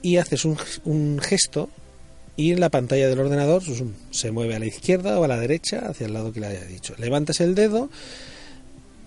y 0.03 0.17
haces 0.17 0.45
un, 0.45 0.57
un 0.85 1.21
gesto 1.21 1.71
y 2.37 2.53
en 2.53 2.61
la 2.61 2.69
pantalla 2.69 3.09
del 3.09 3.19
ordenador 3.19 3.63
pues, 3.65 3.83
se 4.11 4.31
mueve 4.31 4.57
a 4.57 4.59
la 4.59 4.67
izquierda 4.67 5.19
o 5.19 5.25
a 5.25 5.29
la 5.29 5.39
derecha 5.39 5.89
hacia 5.89 6.07
el 6.07 6.13
lado 6.13 6.33
que 6.33 6.41
le 6.41 6.49
haya 6.49 6.65
dicho. 6.65 6.95
Levantas 6.99 7.41
el 7.41 7.55
dedo 7.55 7.89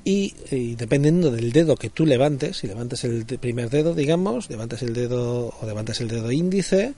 y, 0.04 0.34
y, 0.50 0.76
dependiendo 0.76 1.30
del 1.30 1.52
dedo 1.52 1.76
que 1.76 1.90
tú 1.90 2.06
levantes, 2.06 2.58
si 2.58 2.68
levantas 2.68 3.04
el 3.04 3.26
primer 3.26 3.70
dedo, 3.70 3.94
digamos, 3.94 4.50
levantas 4.50 4.82
el 4.82 4.94
dedo 4.94 5.54
o 5.60 5.66
levantas 5.66 6.02
el 6.02 6.08
dedo 6.08 6.32
índice, 6.32 6.94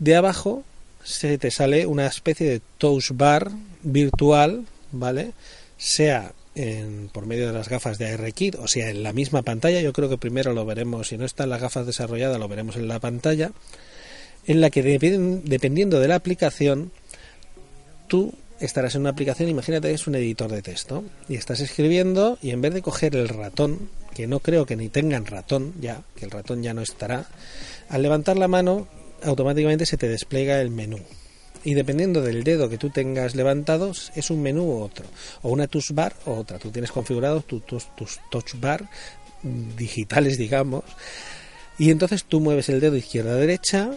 de 0.00 0.16
abajo 0.16 0.64
se 1.04 1.38
te 1.38 1.50
sale 1.50 1.86
una 1.86 2.06
especie 2.06 2.48
de 2.48 2.60
touch 2.78 3.12
bar 3.12 3.50
virtual, 3.82 4.64
¿vale? 4.90 5.32
Sea 5.78 6.32
en, 6.54 7.08
por 7.12 7.26
medio 7.26 7.46
de 7.46 7.52
las 7.52 7.68
gafas 7.68 7.98
de 7.98 8.08
ARKit, 8.08 8.56
o 8.56 8.66
sea, 8.66 8.90
en 8.90 9.02
la 9.02 9.12
misma 9.12 9.42
pantalla, 9.42 9.80
yo 9.80 9.92
creo 9.92 10.08
que 10.08 10.18
primero 10.18 10.52
lo 10.52 10.66
veremos, 10.66 11.08
si 11.08 11.16
no 11.16 11.24
están 11.24 11.50
las 11.50 11.60
gafas 11.60 11.86
desarrolladas, 11.86 12.38
lo 12.38 12.48
veremos 12.48 12.76
en 12.76 12.88
la 12.88 12.98
pantalla, 12.98 13.52
en 14.46 14.60
la 14.60 14.70
que 14.70 14.82
dependiendo 14.82 16.00
de 16.00 16.08
la 16.08 16.16
aplicación, 16.16 16.90
tú 18.08 18.34
estarás 18.58 18.94
en 18.94 19.02
una 19.02 19.10
aplicación, 19.10 19.48
imagínate 19.48 19.92
es 19.92 20.06
un 20.06 20.16
editor 20.16 20.50
de 20.50 20.62
texto, 20.62 21.04
y 21.28 21.36
estás 21.36 21.60
escribiendo 21.60 22.38
y 22.42 22.50
en 22.50 22.60
vez 22.60 22.74
de 22.74 22.82
coger 22.82 23.16
el 23.16 23.28
ratón, 23.28 23.90
que 24.14 24.26
no 24.26 24.40
creo 24.40 24.66
que 24.66 24.76
ni 24.76 24.88
tengan 24.88 25.26
ratón 25.26 25.72
ya, 25.80 26.02
que 26.16 26.24
el 26.24 26.30
ratón 26.30 26.62
ya 26.62 26.74
no 26.74 26.82
estará, 26.82 27.26
al 27.88 28.02
levantar 28.02 28.36
la 28.36 28.48
mano 28.48 28.88
automáticamente 29.22 29.86
se 29.86 29.96
te 29.96 30.08
despliega 30.08 30.60
el 30.60 30.70
menú. 30.70 30.98
Y 31.62 31.74
dependiendo 31.74 32.22
del 32.22 32.42
dedo 32.42 32.70
que 32.70 32.78
tú 32.78 32.88
tengas 32.90 33.34
levantado, 33.34 33.92
es 34.14 34.30
un 34.30 34.42
menú 34.42 34.64
u 34.64 34.80
otro, 34.80 35.04
o 35.42 35.50
una 35.50 35.66
touch 35.66 35.92
bar 35.92 36.14
o 36.24 36.34
otra. 36.34 36.58
Tú 36.58 36.70
tienes 36.70 36.90
configurados 36.90 37.44
tus, 37.46 37.88
touch 38.30 38.54
bar 38.58 38.88
digitales, 39.42 40.38
digamos, 40.38 40.84
y 41.78 41.90
entonces 41.90 42.24
tú 42.24 42.40
mueves 42.40 42.68
el 42.68 42.80
dedo 42.80 42.96
izquierda 42.96 43.32
a 43.32 43.36
derecha 43.36 43.90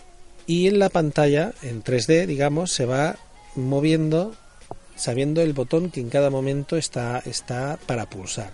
y 0.46 0.68
en 0.68 0.80
la 0.80 0.90
pantalla, 0.90 1.54
en 1.62 1.84
3D, 1.84 2.26
digamos, 2.26 2.72
se 2.72 2.86
va 2.86 3.18
moviendo 3.56 4.36
sabiendo 4.96 5.42
el 5.42 5.54
botón 5.54 5.90
que 5.90 6.00
en 6.00 6.10
cada 6.10 6.30
momento 6.30 6.78
está, 6.78 7.22
está 7.26 7.78
para 7.86 8.10
pulsar. 8.10 8.52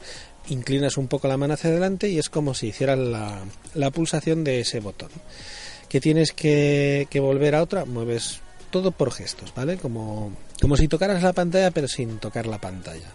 Inclinas 0.49 0.97
un 0.97 1.07
poco 1.07 1.27
la 1.27 1.37
mano 1.37 1.53
hacia 1.53 1.69
adelante 1.69 2.09
y 2.09 2.17
es 2.17 2.29
como 2.29 2.53
si 2.53 2.67
hicieras 2.67 2.97
la, 2.97 3.41
la 3.75 3.91
pulsación 3.91 4.43
de 4.43 4.61
ese 4.61 4.79
botón. 4.79 5.09
Que 5.89 5.99
tienes 5.99 6.31
que, 6.31 7.07
que, 7.09 7.19
volver 7.19 7.55
a 7.55 7.63
otra, 7.63 7.85
mueves 7.85 8.41
todo 8.69 8.91
por 8.91 9.11
gestos, 9.11 9.53
¿vale? 9.55 9.77
Como, 9.77 10.31
como 10.61 10.77
si 10.77 10.87
tocaras 10.87 11.23
la 11.23 11.33
pantalla 11.33 11.71
pero 11.71 11.87
sin 11.87 12.19
tocar 12.19 12.45
la 12.45 12.61
pantalla. 12.61 13.11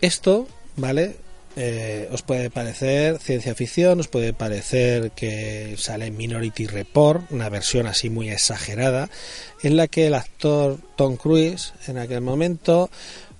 Esto, 0.00 0.46
¿vale? 0.76 1.16
Eh, 1.60 2.08
os 2.12 2.22
puede 2.22 2.50
parecer 2.50 3.18
ciencia 3.18 3.52
ficción, 3.52 3.98
os 3.98 4.06
puede 4.06 4.32
parecer 4.32 5.10
que 5.10 5.74
sale 5.76 6.12
Minority 6.12 6.68
Report, 6.68 7.32
una 7.32 7.48
versión 7.48 7.88
así 7.88 8.10
muy 8.10 8.30
exagerada, 8.30 9.10
en 9.64 9.76
la 9.76 9.88
que 9.88 10.06
el 10.06 10.14
actor 10.14 10.78
Tom 10.94 11.16
Cruise 11.16 11.72
en 11.88 11.98
aquel 11.98 12.20
momento 12.20 12.90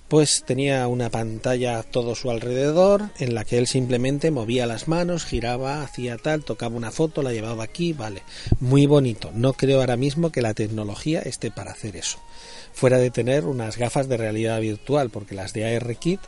pues 0.09 0.43
tenía 0.43 0.87
una 0.87 1.11
pantalla 1.11 1.79
a 1.79 1.83
todo 1.83 2.15
su 2.15 2.31
alrededor 2.31 3.11
en 3.19 3.35
la 3.35 3.45
que 3.45 3.59
él 3.59 3.67
simplemente 3.67 4.31
movía 4.31 4.65
las 4.65 4.87
manos, 4.87 5.23
giraba, 5.23 5.83
hacía 5.83 6.17
tal, 6.17 6.43
tocaba 6.43 6.75
una 6.75 6.91
foto, 6.91 7.21
la 7.21 7.31
llevaba 7.31 7.63
aquí, 7.63 7.93
vale, 7.93 8.23
muy 8.59 8.87
bonito. 8.87 9.31
No 9.35 9.53
creo 9.53 9.79
ahora 9.79 9.97
mismo 9.97 10.31
que 10.31 10.41
la 10.41 10.55
tecnología 10.55 11.21
esté 11.21 11.51
para 11.51 11.71
hacer 11.71 11.95
eso. 11.95 12.17
Fuera 12.73 12.97
de 12.97 13.11
tener 13.11 13.45
unas 13.45 13.77
gafas 13.77 14.09
de 14.09 14.17
realidad 14.17 14.59
virtual, 14.59 15.11
porque 15.11 15.35
las 15.35 15.53
de 15.53 15.75
ARKit 15.75 16.19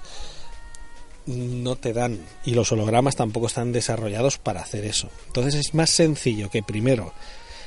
no 1.26 1.76
te 1.76 1.94
dan 1.94 2.20
y 2.46 2.54
los 2.54 2.72
hologramas 2.72 3.16
tampoco 3.16 3.48
están 3.48 3.72
desarrollados 3.72 4.38
para 4.38 4.62
hacer 4.62 4.86
eso. 4.86 5.10
Entonces 5.28 5.56
es 5.56 5.74
más 5.74 5.90
sencillo 5.90 6.52
que 6.52 6.62
primero 6.62 7.14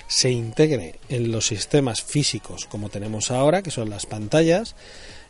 se 0.07 0.31
integre 0.31 1.01
en 1.09 1.33
los 1.33 1.47
sistemas 1.47 2.03
físicos 2.03 2.67
como 2.67 2.89
tenemos 2.89 3.31
ahora, 3.31 3.63
que 3.63 3.71
son 3.71 3.91
las 3.91 4.07
pantallas, 4.07 4.75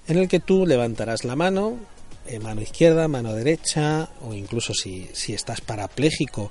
en 0.07 0.19
el 0.19 0.29
que 0.29 0.41
tú 0.41 0.67
levantarás 0.67 1.25
la 1.25 1.37
mano, 1.37 1.79
eh, 2.27 2.39
mano 2.39 2.61
izquierda, 2.61 3.09
mano 3.09 3.35
derecha, 3.35 4.11
o 4.23 4.35
incluso 4.35 4.75
si, 4.75 5.09
si 5.13 5.33
estás 5.33 5.61
parapléjico 5.61 6.51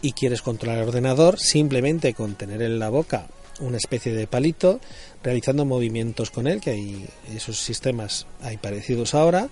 y 0.00 0.12
quieres 0.12 0.42
controlar 0.42 0.78
el 0.78 0.88
ordenador, 0.88 1.38
simplemente 1.38 2.14
con 2.14 2.34
tener 2.34 2.62
en 2.62 2.78
la 2.78 2.88
boca 2.88 3.26
una 3.60 3.76
especie 3.76 4.12
de 4.12 4.26
palito, 4.26 4.80
realizando 5.22 5.64
movimientos 5.64 6.30
con 6.30 6.46
él, 6.46 6.60
que 6.60 6.70
hay 6.70 7.06
esos 7.34 7.58
sistemas 7.58 8.26
hay 8.42 8.56
parecidos 8.56 9.14
ahora, 9.14 9.48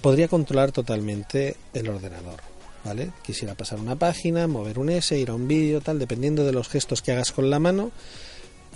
podría 0.00 0.28
controlar 0.28 0.72
totalmente 0.72 1.56
el 1.72 1.88
ordenador. 1.88 2.55
¿Vale? 2.86 3.10
Quisiera 3.24 3.56
pasar 3.56 3.80
una 3.80 3.96
página, 3.96 4.46
mover 4.46 4.78
un 4.78 4.90
S, 4.90 5.18
ir 5.18 5.30
a 5.30 5.34
un 5.34 5.48
vídeo, 5.48 5.80
tal, 5.80 5.98
dependiendo 5.98 6.44
de 6.44 6.52
los 6.52 6.68
gestos 6.68 7.02
que 7.02 7.10
hagas 7.10 7.32
con 7.32 7.50
la 7.50 7.58
mano, 7.58 7.90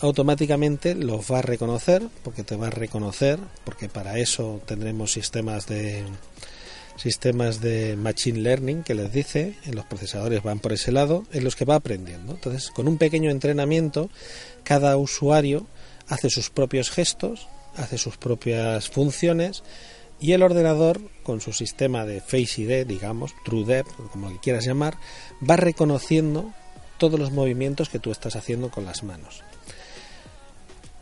automáticamente 0.00 0.96
los 0.96 1.30
va 1.30 1.38
a 1.38 1.42
reconocer, 1.42 2.02
porque 2.24 2.42
te 2.42 2.56
va 2.56 2.66
a 2.66 2.70
reconocer, 2.70 3.38
porque 3.64 3.88
para 3.88 4.18
eso 4.18 4.60
tendremos 4.66 5.12
sistemas 5.12 5.68
de 5.68 6.02
sistemas 6.96 7.60
de 7.60 7.94
machine 7.96 8.40
learning 8.40 8.82
que 8.82 8.94
les 8.94 9.12
dice, 9.12 9.54
en 9.64 9.76
los 9.76 9.84
procesadores 9.84 10.42
van 10.42 10.58
por 10.58 10.72
ese 10.72 10.90
lado, 10.90 11.24
en 11.32 11.44
los 11.44 11.54
que 11.54 11.64
va 11.64 11.76
aprendiendo. 11.76 12.32
Entonces, 12.32 12.70
con 12.70 12.88
un 12.88 12.98
pequeño 12.98 13.30
entrenamiento, 13.30 14.10
cada 14.64 14.96
usuario 14.96 15.68
hace 16.08 16.30
sus 16.30 16.50
propios 16.50 16.90
gestos, 16.90 17.46
hace 17.76 17.96
sus 17.96 18.16
propias 18.16 18.90
funciones 18.90 19.62
y 20.20 20.32
el 20.32 20.42
ordenador, 20.42 21.00
con 21.22 21.40
su 21.40 21.52
sistema 21.52 22.04
de 22.04 22.20
Face 22.20 22.60
ID, 22.60 22.86
digamos, 22.86 23.34
TrueDepth, 23.44 24.10
como 24.12 24.28
que 24.28 24.38
quieras 24.38 24.66
llamar, 24.66 24.96
va 25.48 25.56
reconociendo 25.56 26.52
todos 26.98 27.18
los 27.18 27.32
movimientos 27.32 27.88
que 27.88 27.98
tú 27.98 28.10
estás 28.10 28.36
haciendo 28.36 28.70
con 28.70 28.84
las 28.84 29.02
manos. 29.02 29.42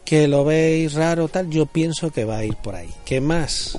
Que 0.04 0.28
lo 0.28 0.44
veis 0.44 0.94
raro 0.94 1.28
tal, 1.28 1.50
yo 1.50 1.66
pienso 1.66 2.10
que 2.10 2.24
va 2.24 2.38
a 2.38 2.44
ir 2.44 2.56
por 2.56 2.76
ahí. 2.76 2.90
Que 3.04 3.20
más 3.20 3.78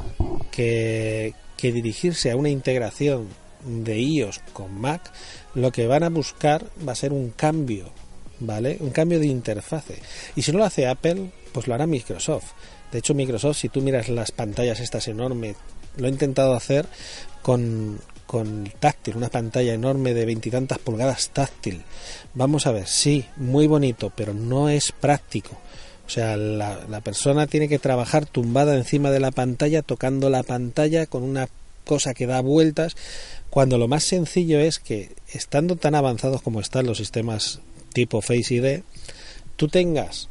que, 0.51 1.33
que 1.57 1.71
dirigirse 1.71 2.29
a 2.29 2.35
una 2.35 2.49
integración 2.49 3.27
de 3.65 3.99
iOS 3.99 4.39
con 4.53 4.79
Mac, 4.79 5.11
lo 5.55 5.71
que 5.71 5.87
van 5.87 6.03
a 6.03 6.09
buscar 6.09 6.65
va 6.87 6.91
a 6.91 6.95
ser 6.95 7.13
un 7.13 7.31
cambio, 7.31 7.91
¿vale? 8.39 8.77
Un 8.81 8.91
cambio 8.91 9.19
de 9.19 9.27
interfase. 9.27 9.99
Y 10.35 10.41
si 10.41 10.51
no 10.51 10.59
lo 10.59 10.65
hace 10.65 10.87
Apple, 10.87 11.31
pues 11.51 11.67
lo 11.67 11.73
hará 11.73 11.87
Microsoft. 11.87 12.51
De 12.91 12.99
hecho, 12.99 13.13
Microsoft, 13.13 13.57
si 13.57 13.69
tú 13.69 13.81
miras 13.81 14.09
las 14.09 14.31
pantallas 14.31 14.79
estas 14.79 15.07
enormes, 15.07 15.55
lo 15.97 16.07
he 16.07 16.09
intentado 16.09 16.53
hacer 16.53 16.85
con, 17.41 17.99
con 18.25 18.71
táctil, 18.79 19.17
una 19.17 19.29
pantalla 19.29 19.73
enorme 19.73 20.13
de 20.13 20.25
veintitantas 20.25 20.79
pulgadas 20.79 21.29
táctil. 21.29 21.83
Vamos 22.33 22.67
a 22.67 22.71
ver, 22.71 22.87
sí, 22.87 23.25
muy 23.37 23.67
bonito, 23.67 24.11
pero 24.15 24.33
no 24.33 24.69
es 24.69 24.91
práctico. 24.91 25.57
O 26.05 26.09
sea, 26.09 26.37
la, 26.37 26.85
la, 26.89 27.01
persona 27.01 27.45
tiene 27.45 27.69
que 27.69 27.77
trabajar 27.77 28.25
tumbada 28.25 28.75
encima 28.75 29.11
de 29.11 29.19
la 29.19 29.29
pantalla, 29.29 29.83
tocando 29.83 30.31
la 30.31 30.41
pantalla 30.41 31.05
con 31.05 31.21
una 31.21 31.47
cosa 31.85 32.13
que 32.13 32.25
da 32.27 32.41
vueltas, 32.41 32.95
cuando 33.49 33.77
lo 33.77 33.87
más 33.87 34.03
sencillo 34.03 34.59
es 34.59 34.79
que, 34.79 35.11
estando 35.31 35.75
tan 35.75 35.95
avanzados 35.95 36.41
como 36.41 36.61
están 36.61 36.85
los 36.85 36.97
sistemas 36.97 37.61
tipo 37.93 38.21
Face 38.21 38.53
ID, 38.53 38.81
tú 39.55 39.67
tengas 39.67 40.29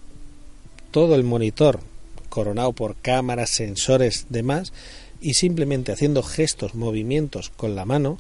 todo 0.91 1.15
el 1.15 1.25
monitor 1.25 1.81
coronado 2.39 2.73
por 2.73 2.95
cámaras, 2.95 3.51
sensores, 3.51 4.27
demás, 4.29 4.73
y 5.21 5.35
simplemente 5.35 5.91
haciendo 5.91 6.23
gestos, 6.23 6.77
movimientos 6.77 7.51
con 7.51 7.75
la 7.75 7.85
mano, 7.85 8.17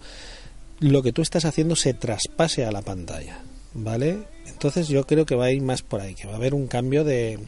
lo 0.80 1.04
que 1.04 1.12
tú 1.12 1.22
estás 1.22 1.44
haciendo 1.44 1.76
se 1.76 1.94
traspase 1.94 2.64
a 2.64 2.72
la 2.72 2.82
pantalla, 2.82 3.38
¿vale? 3.74 4.18
Entonces 4.48 4.88
yo 4.88 5.06
creo 5.06 5.24
que 5.24 5.36
va 5.36 5.44
a 5.44 5.52
ir 5.52 5.62
más 5.62 5.82
por 5.82 6.00
ahí, 6.00 6.16
que 6.16 6.26
va 6.26 6.32
a 6.32 6.36
haber 6.36 6.52
un 6.52 6.66
cambio 6.66 7.04
de 7.04 7.38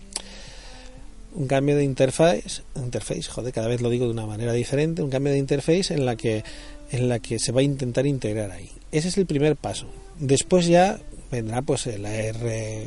un 1.35 1.49
cambio 1.49 1.75
de 1.75 1.83
interface, 1.83 2.63
interface, 2.77 3.25
joder, 3.25 3.53
cada 3.53 3.67
vez 3.67 3.81
lo 3.81 3.91
digo 3.91 4.05
de 4.05 4.13
una 4.13 4.27
manera 4.27 4.53
diferente, 4.53 5.03
un 5.03 5.11
cambio 5.11 5.33
de 5.33 5.41
interface 5.41 5.93
en 5.93 6.07
la 6.07 6.15
que 6.15 6.45
en 6.93 7.09
la 7.09 7.19
que 7.19 7.41
se 7.41 7.51
va 7.51 7.63
a 7.63 7.65
intentar 7.65 8.07
integrar 8.07 8.53
ahí. 8.53 8.71
Ese 8.93 9.09
es 9.09 9.19
el 9.19 9.27
primer 9.27 9.57
paso. 9.57 9.89
Después 10.21 10.69
ya 10.69 11.01
vendrá 11.33 11.63
pues 11.63 11.87
la 11.99 12.15
R 12.15 12.87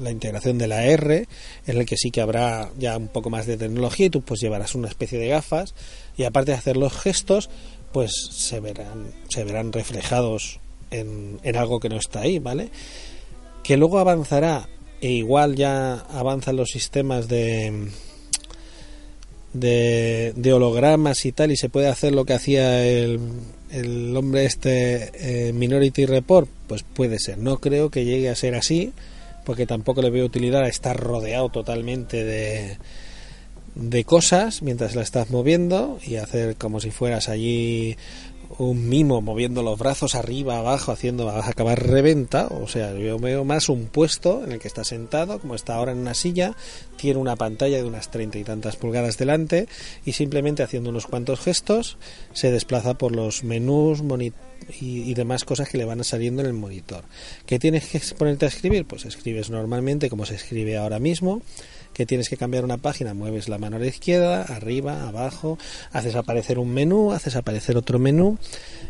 la 0.00 0.10
integración 0.10 0.58
de 0.58 0.68
la 0.68 0.84
R, 0.84 1.26
en 1.66 1.76
el 1.76 1.86
que 1.86 1.96
sí 1.96 2.10
que 2.10 2.20
habrá 2.20 2.70
ya 2.78 2.96
un 2.96 3.08
poco 3.08 3.30
más 3.30 3.46
de 3.46 3.56
tecnología 3.56 4.06
y 4.06 4.10
tú 4.10 4.20
pues 4.20 4.40
llevarás 4.40 4.74
una 4.74 4.88
especie 4.88 5.18
de 5.18 5.28
gafas 5.28 5.74
y 6.16 6.24
aparte 6.24 6.52
de 6.52 6.58
hacer 6.58 6.76
los 6.76 6.92
gestos, 6.92 7.50
pues 7.92 8.12
se 8.30 8.60
verán, 8.60 9.12
se 9.28 9.44
verán 9.44 9.72
reflejados 9.72 10.60
en, 10.90 11.38
en 11.42 11.56
algo 11.56 11.80
que 11.80 11.88
no 11.88 11.96
está 11.96 12.20
ahí, 12.20 12.38
¿vale? 12.38 12.70
Que 13.62 13.76
luego 13.76 13.98
avanzará 13.98 14.68
e 15.00 15.10
igual 15.10 15.54
ya 15.54 15.94
avanzan 16.10 16.56
los 16.56 16.70
sistemas 16.70 17.28
de, 17.28 17.90
de, 19.54 20.52
hologramas 20.52 21.24
y 21.26 21.32
tal 21.32 21.52
y 21.52 21.56
se 21.56 21.68
puede 21.68 21.88
hacer 21.88 22.12
lo 22.12 22.24
que 22.24 22.34
hacía 22.34 22.86
el, 22.86 23.20
el 23.70 24.16
hombre 24.16 24.44
este 24.44 25.10
eh, 25.48 25.52
Minority 25.52 26.06
Report 26.06 26.48
pues 26.66 26.82
puede 26.82 27.18
ser 27.18 27.38
no 27.38 27.58
creo 27.58 27.90
que 27.90 28.04
llegue 28.04 28.28
a 28.28 28.34
ser 28.34 28.54
así 28.54 28.92
porque 29.44 29.66
tampoco 29.66 30.02
le 30.02 30.10
veo 30.10 30.24
utilidad 30.24 30.62
a 30.62 30.68
estar 30.68 30.96
rodeado 30.96 31.48
totalmente 31.50 32.24
de 32.24 32.78
de 33.74 34.04
cosas 34.04 34.62
mientras 34.62 34.94
la 34.94 35.02
estás 35.02 35.30
moviendo 35.30 35.98
y 36.06 36.16
hacer 36.16 36.56
como 36.56 36.80
si 36.80 36.90
fueras 36.90 37.28
allí 37.28 37.96
un 38.58 38.88
mimo 38.88 39.20
moviendo 39.20 39.62
los 39.62 39.78
brazos 39.78 40.14
arriba, 40.14 40.58
abajo, 40.58 40.92
haciendo 40.92 41.26
vas 41.26 41.46
a 41.46 41.50
acabar 41.50 41.82
reventa. 41.82 42.46
O 42.46 42.68
sea, 42.68 42.92
yo 42.94 43.18
veo 43.18 43.44
más 43.44 43.68
un 43.68 43.86
puesto 43.86 44.44
en 44.44 44.52
el 44.52 44.58
que 44.58 44.68
está 44.68 44.84
sentado, 44.84 45.38
como 45.40 45.54
está 45.54 45.74
ahora 45.74 45.92
en 45.92 45.98
una 45.98 46.14
silla, 46.14 46.56
tiene 46.96 47.18
una 47.18 47.36
pantalla 47.36 47.78
de 47.78 47.84
unas 47.84 48.10
treinta 48.10 48.38
y 48.38 48.44
tantas 48.44 48.76
pulgadas 48.76 49.18
delante 49.18 49.66
y 50.04 50.12
simplemente 50.12 50.62
haciendo 50.62 50.90
unos 50.90 51.06
cuantos 51.06 51.40
gestos 51.40 51.98
se 52.32 52.50
desplaza 52.50 52.94
por 52.94 53.14
los 53.14 53.44
menús 53.44 54.02
y, 54.20 54.32
y 54.80 55.14
demás 55.14 55.44
cosas 55.44 55.68
que 55.68 55.78
le 55.78 55.84
van 55.84 56.02
saliendo 56.04 56.42
en 56.42 56.48
el 56.48 56.54
monitor. 56.54 57.04
¿Qué 57.46 57.58
tienes 57.58 57.86
que 57.86 58.00
ponerte 58.16 58.46
a 58.46 58.48
escribir? 58.48 58.86
Pues 58.86 59.04
escribes 59.04 59.50
normalmente 59.50 60.08
como 60.08 60.26
se 60.26 60.36
escribe 60.36 60.76
ahora 60.76 60.98
mismo 60.98 61.42
que 61.94 62.04
tienes 62.04 62.28
que 62.28 62.36
cambiar 62.36 62.64
una 62.64 62.76
página, 62.76 63.14
mueves 63.14 63.48
la 63.48 63.56
mano 63.56 63.76
a 63.76 63.78
la 63.78 63.86
izquierda, 63.86 64.42
arriba, 64.42 65.08
abajo, 65.08 65.58
haces 65.92 66.16
aparecer 66.16 66.58
un 66.58 66.74
menú, 66.74 67.12
haces 67.12 67.36
aparecer 67.36 67.76
otro 67.76 67.98
menú 67.98 68.36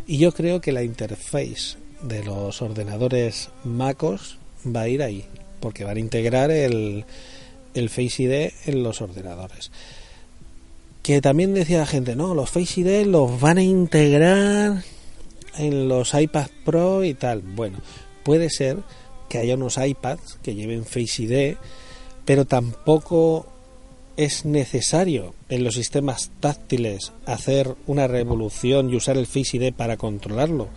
y 0.06 0.18
yo 0.18 0.32
creo 0.32 0.60
que 0.60 0.72
la 0.72 0.82
interface 0.82 1.76
de 2.02 2.24
los 2.24 2.60
ordenadores 2.62 3.50
MacOS 3.64 4.38
va 4.74 4.82
a 4.82 4.88
ir 4.88 5.02
ahí, 5.02 5.24
porque 5.60 5.84
van 5.84 5.98
a 5.98 6.00
integrar 6.00 6.50
el, 6.50 7.04
el 7.74 7.90
Face 7.90 8.22
ID 8.22 8.52
en 8.66 8.82
los 8.82 9.00
ordenadores. 9.00 9.70
Que 11.02 11.20
también 11.20 11.52
decía 11.52 11.78
la 11.78 11.86
gente, 11.86 12.16
no, 12.16 12.34
los 12.34 12.50
Face 12.50 12.80
ID 12.80 13.06
los 13.06 13.40
van 13.40 13.58
a 13.58 13.62
integrar 13.62 14.82
en 15.58 15.88
los 15.88 16.14
iPad 16.14 16.48
Pro 16.64 17.04
y 17.04 17.14
tal. 17.14 17.42
Bueno, 17.42 17.78
puede 18.22 18.48
ser 18.48 18.78
que 19.28 19.38
haya 19.38 19.54
unos 19.54 19.76
iPads 19.76 20.38
que 20.42 20.54
lleven 20.54 20.84
Face 20.84 21.22
ID 21.22 21.56
pero 22.24 22.44
tampoco 22.44 23.46
es 24.16 24.44
necesario 24.44 25.34
en 25.48 25.64
los 25.64 25.74
sistemas 25.74 26.30
táctiles 26.40 27.12
hacer 27.26 27.74
una 27.86 28.06
revolución 28.06 28.90
y 28.90 28.96
usar 28.96 29.16
el 29.16 29.26
Face 29.26 29.72
para 29.76 29.96
controlarlo. 29.96 30.68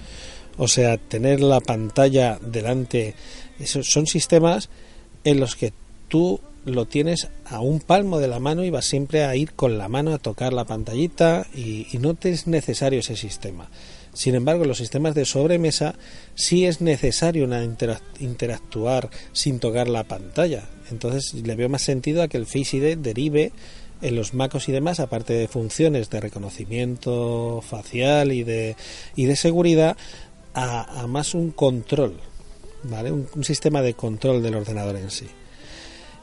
O 0.57 0.67
sea, 0.67 0.97
tener 0.97 1.41
la 1.41 1.60
pantalla 1.60 2.39
delante. 2.41 3.13
Esos 3.60 3.91
son 3.91 4.07
sistemas 4.07 4.69
en 5.23 5.39
los 5.39 5.55
que 5.55 5.71
tú 6.07 6.39
lo 6.65 6.86
tienes 6.86 7.29
a 7.45 7.60
un 7.62 7.79
palmo 7.79 8.19
de 8.19 8.27
la 8.27 8.39
mano 8.39 8.63
y 8.63 8.69
vas 8.69 8.86
siempre 8.86 9.23
a 9.23 9.36
ir 9.36 9.53
con 9.53 9.77
la 9.77 9.88
mano 9.88 10.13
a 10.13 10.17
tocar 10.17 10.51
la 10.51 10.65
pantallita 10.65 11.45
y, 11.55 11.88
y 11.91 11.99
no 11.99 12.15
te 12.15 12.31
es 12.31 12.47
necesario 12.47 12.99
ese 12.99 13.15
sistema. 13.15 13.69
Sin 14.17 14.34
embargo, 14.34 14.63
en 14.63 14.69
los 14.69 14.80
sistemas 14.80 15.13
de 15.13 15.25
sobremesa 15.25 15.93
sí 16.34 16.65
es 16.65 16.82
necesario 16.82 17.47
interactuar 18.19 19.12
sin 19.32 19.60
tocar 19.60 19.88
la 19.88 20.06
pantalla. 20.06 20.63
Entonces 20.89 21.36
le 21.36 21.56
veo 21.56 21.69
más 21.69 21.84
sentido 21.84 22.23
a 22.23 22.27
que 22.27 22.38
el 22.38 22.47
Face 22.47 22.95
derive 22.95 23.51
en 24.01 24.15
los 24.15 24.34
MacOS 24.34 24.69
y 24.69 24.71
demás, 24.71 24.99
aparte 24.99 25.34
de 25.34 25.47
funciones 25.47 26.10
de 26.10 26.19
reconocimiento 26.19 27.62
facial 27.62 28.32
y 28.32 28.43
de, 28.43 28.75
y 29.15 29.25
de 29.25 29.36
seguridad, 29.36 29.95
a, 30.56 31.06
más 31.06 31.36
un 31.36 31.51
control, 31.51 32.19
¿vale? 32.86 33.12
Un, 33.12 33.43
sistema 33.43 33.84
de 33.84 33.93
control 33.93 34.41
del 34.41 34.56
ordenador 34.56 34.95
en 34.95 35.12
sí. 35.12 35.27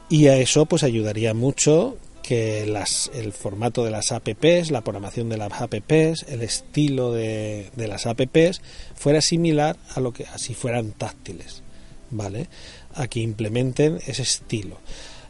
Y 0.08 0.26
a 0.26 0.36
eso 0.36 0.66
pues 0.66 0.82
ayudaría 0.82 1.32
mucho 1.32 1.96
que 2.24 2.64
las, 2.64 3.10
el 3.14 3.34
formato 3.34 3.84
de 3.84 3.90
las 3.90 4.10
apps, 4.10 4.70
la 4.70 4.80
programación 4.80 5.28
de 5.28 5.36
las 5.36 5.52
apps, 5.60 6.24
el 6.26 6.40
estilo 6.40 7.12
de, 7.12 7.70
de 7.76 7.86
las 7.86 8.06
apps 8.06 8.62
fuera 8.94 9.20
similar 9.20 9.76
a 9.94 10.00
lo 10.00 10.12
que 10.12 10.24
así 10.32 10.54
fueran 10.54 10.92
táctiles, 10.92 11.62
¿vale? 12.10 12.48
A 12.94 13.08
que 13.08 13.20
implementen 13.20 13.98
ese 14.06 14.22
estilo. 14.22 14.78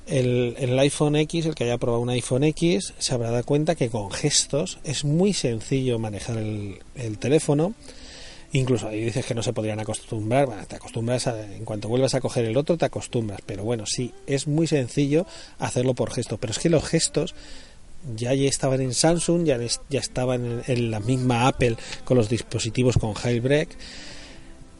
El, 0.06 0.54
el, 0.58 0.78
iPhone 0.78 1.16
X, 1.16 1.46
el 1.46 1.56
que 1.56 1.64
haya 1.64 1.78
probado 1.78 2.00
un 2.00 2.10
iPhone 2.10 2.44
X, 2.44 2.94
se 2.96 3.14
habrá 3.14 3.30
dado 3.30 3.44
cuenta 3.44 3.74
que 3.74 3.88
con 3.88 4.12
gestos 4.12 4.78
es 4.84 5.04
muy 5.04 5.32
sencillo 5.32 5.98
manejar 5.98 6.38
el, 6.38 6.78
el 6.94 7.18
teléfono 7.18 7.74
Incluso 8.54 8.86
ahí 8.86 9.02
dices 9.02 9.26
que 9.26 9.34
no 9.34 9.42
se 9.42 9.52
podrían 9.52 9.80
acostumbrar, 9.80 10.46
bueno, 10.46 10.64
te 10.64 10.76
acostumbras 10.76 11.26
en 11.26 11.64
cuanto 11.64 11.88
vuelvas 11.88 12.14
a 12.14 12.20
coger 12.20 12.44
el 12.44 12.56
otro 12.56 12.78
te 12.78 12.84
acostumbras, 12.84 13.40
pero 13.44 13.64
bueno, 13.64 13.84
sí, 13.84 14.12
es 14.28 14.46
muy 14.46 14.68
sencillo 14.68 15.26
hacerlo 15.58 15.94
por 15.94 16.12
gesto, 16.12 16.38
pero 16.38 16.52
es 16.52 16.60
que 16.60 16.70
los 16.70 16.84
gestos 16.84 17.34
ya, 18.14 18.32
ya 18.32 18.48
estaban 18.48 18.80
en 18.80 18.94
Samsung, 18.94 19.44
ya, 19.44 19.58
ya 19.90 19.98
estaban 19.98 20.62
en, 20.68 20.90
la 20.92 21.00
misma 21.00 21.48
Apple 21.48 21.76
con 22.04 22.16
los 22.16 22.28
dispositivos 22.28 22.96
con 22.96 23.14
Jailbreak. 23.14 23.70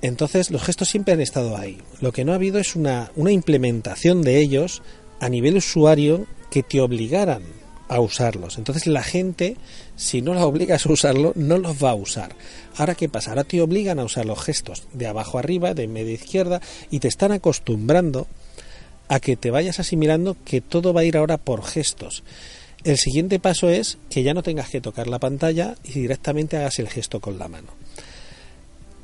Entonces 0.03 0.53
los 0.53 0.63
gestos 0.63 0.89
siempre 0.89 1.15
han 1.15 1.21
estado 1.21 1.57
ahí. 1.57 1.79
Lo 2.01 2.13
que 2.13 2.25
no 2.25 2.31
ha 2.31 2.37
habido 2.37 2.61
es 2.61 2.77
una, 2.77 3.11
una 3.17 3.33
implementación 3.33 4.23
de 4.23 4.39
ellos 4.39 4.83
a 5.19 5.29
nivel 5.29 5.57
usuario 5.57 6.27
que 6.49 6.63
te 6.63 6.81
obligaran 6.81 7.43
a 7.89 8.01
usarlos. 8.01 8.59
Entonces 8.59 8.87
la 8.87 9.03
gente, 9.03 9.57
si 9.97 10.23
no 10.23 10.35
la 10.35 10.47
obligas 10.47 10.87
a 10.87 10.93
usarlo, 10.93 11.33
no 11.37 11.59
los 11.59 11.83
va 11.83 11.91
a 11.91 11.95
usar. 11.95 12.35
Ahora, 12.77 12.95
¿qué 12.95 13.09
pasa? 13.09 13.31
Ahora 13.31 13.45
te 13.45 13.61
obligan 13.61 13.99
a 13.99 14.05
usar 14.05 14.27
los 14.27 14.43
gestos 14.43 14.85
de 14.93 15.07
abajo 15.07 15.39
arriba, 15.39 15.75
de 15.75 15.87
media 15.87 16.15
izquierda, 16.15 16.61
y 16.91 17.01
te 17.01 17.09
están 17.09 17.33
acostumbrando 17.33 18.27
a 19.09 19.21
que 19.21 19.37
te 19.37 19.51
vayas 19.51 19.81
asimilando 19.81 20.37
que 20.45 20.61
todo 20.61 20.93
va 20.93 21.03
a 21.03 21.05
ir 21.05 21.17
ahora 21.17 21.37
por 21.37 21.63
gestos. 21.65 22.23
El 22.85 22.99
siguiente 22.99 23.39
paso 23.39 23.71
es 23.71 23.99
que 24.11 24.23
ya 24.23 24.35
no 24.35 24.43
tengas 24.43 24.69
que 24.69 24.81
tocar 24.81 25.07
la 25.07 25.19
pantalla 25.19 25.75
y 25.85 25.93
directamente 25.93 26.57
hagas 26.57 26.79
el 26.79 26.89
gesto 26.89 27.21
con 27.21 27.39
la 27.39 27.49
mano. 27.49 27.69